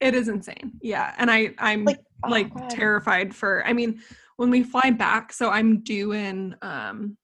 [0.00, 0.72] it is insane.
[0.82, 1.14] Yeah.
[1.18, 2.70] And I I'm like like, oh God.
[2.70, 4.00] terrified for I mean,
[4.36, 7.16] when we fly back, so I'm due in um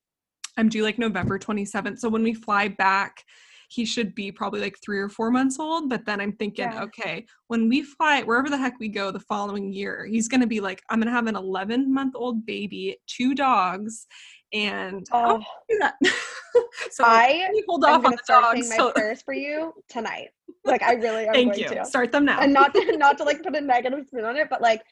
[0.56, 1.98] I'm due like November 27th.
[1.98, 3.24] So when we fly back,
[3.69, 5.89] he should be probably like three or four months old.
[5.89, 6.82] But then I'm thinking, Yeah.
[6.85, 10.61] okay, when we fly wherever the heck we go the following year, he's gonna be
[10.61, 14.07] like, I'm gonna have an 11 month old baby, two dogs,
[14.53, 15.39] and oh
[15.69, 15.95] do that.
[16.90, 18.66] so i hold off on the start dogs.
[18.66, 20.28] saying my So prayers for you tonight
[20.65, 21.69] like i really am thank going you.
[21.69, 22.40] to Start them now.
[22.40, 24.82] and not to, not to like put a negative spin on it, but like,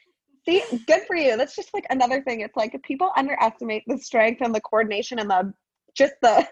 [0.47, 1.37] see, good for you.
[1.39, 2.41] That's just like another thing.
[2.43, 5.53] It's like people underestimate the strength and the coordination and the
[5.97, 6.47] just the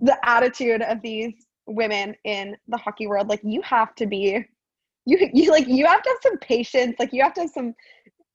[0.00, 3.28] the attitude of these women in the hockey world.
[3.28, 4.44] Like you have to be,
[5.06, 6.96] you you like you have to have some patience.
[6.98, 7.74] Like you have to have some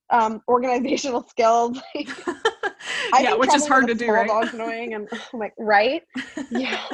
[0.09, 1.79] um organizational skills.
[1.95, 2.09] Like,
[3.19, 4.27] yeah, which is hard to do, right?
[4.27, 6.03] Dog's annoying, and I'm like, right?
[6.49, 6.85] Yeah.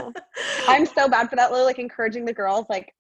[0.68, 1.52] I'm so bad for that.
[1.52, 2.94] Lily, like encouraging the girls like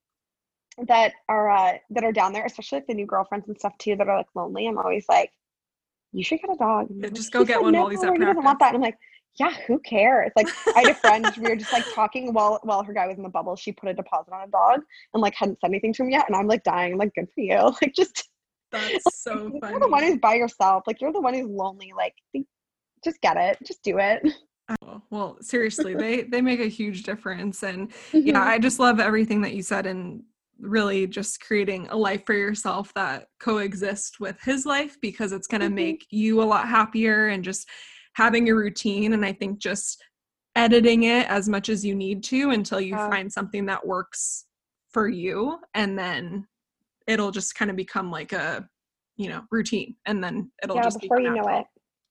[0.87, 3.95] that are uh that are down there, especially like the new girlfriends and stuff too
[3.95, 4.67] that are like lonely.
[4.67, 5.31] I'm always like,
[6.11, 6.87] you should get a dog.
[6.89, 8.69] Yeah, just go "He get one no, while he's at he doesn't want that.
[8.73, 8.97] And I'm like,
[9.39, 10.31] yeah, who cares?
[10.35, 13.17] Like I had a friend, we were just like talking while while her guy was
[13.17, 13.55] in the bubble.
[13.55, 14.81] She put a deposit on a dog
[15.13, 16.25] and like hadn't said anything to him yet.
[16.27, 16.93] And I'm like dying.
[16.93, 17.55] I'm like, good for you.
[17.81, 18.29] Like just
[18.71, 19.71] That's so funny.
[19.71, 20.83] you're the one who's by yourself.
[20.87, 21.93] Like you're the one who's lonely.
[21.95, 22.15] Like
[23.03, 23.57] just get it.
[23.65, 24.21] Just do it.
[24.83, 28.47] Oh, well, seriously, they they make a huge difference and yeah, Mhm.
[28.47, 30.23] I just love everything that you said and
[30.59, 35.61] really just creating a life for yourself that coexists with his life because it's going
[35.61, 35.73] to Mhm.
[35.75, 37.69] make you a lot happier and just
[38.17, 40.03] having a routine and I think just
[40.55, 43.09] editing it as much as you need to until you Yeah.
[43.11, 44.45] find something that works
[44.89, 46.47] for you and then
[47.05, 48.67] it'll just kind of become like a
[49.17, 51.65] you know routine and then it'll yeah, just before you know it.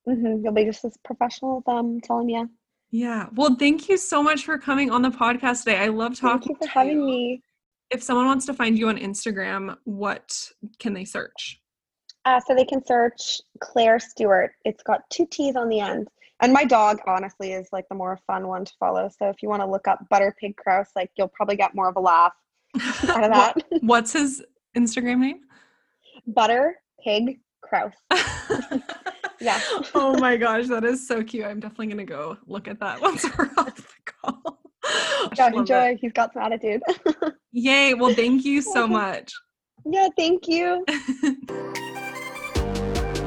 [0.06, 2.48] hmm You'll be just as professional as them telling you.
[2.92, 3.26] Yeah.
[3.34, 5.78] Well, thank you so much for coming on the podcast today.
[5.78, 7.04] I love Thank talking you for to having you.
[7.04, 7.42] me.
[7.90, 11.60] If someone wants to find you on Instagram, what can they search?
[12.26, 14.50] Uh, so they can search Claire Stewart.
[14.64, 16.08] It's got two T's on the end.
[16.40, 19.08] And my dog, honestly, is like the more fun one to follow.
[19.16, 21.88] So if you want to look up Butter Pig Crouse, like you'll probably get more
[21.88, 22.32] of a laugh
[23.08, 23.54] out of that.
[23.80, 24.44] what's his
[24.76, 25.40] Instagram name?
[26.26, 27.94] Butter Pig Crouse.
[29.38, 29.60] Yeah.
[29.94, 31.44] oh my gosh, that is so cute.
[31.44, 34.60] I'm definitely gonna go look at that once we're off the call.
[35.36, 35.58] Yeah, Love it.
[35.58, 35.98] enjoy.
[36.00, 36.80] He's got some attitude.
[37.52, 37.92] Yay.
[37.92, 39.30] Well, thank you so much.
[39.84, 40.86] yeah, thank you.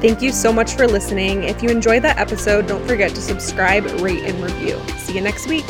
[0.01, 1.43] Thank you so much for listening.
[1.43, 4.79] If you enjoyed that episode, don't forget to subscribe, rate, and review.
[4.97, 5.65] See you next week.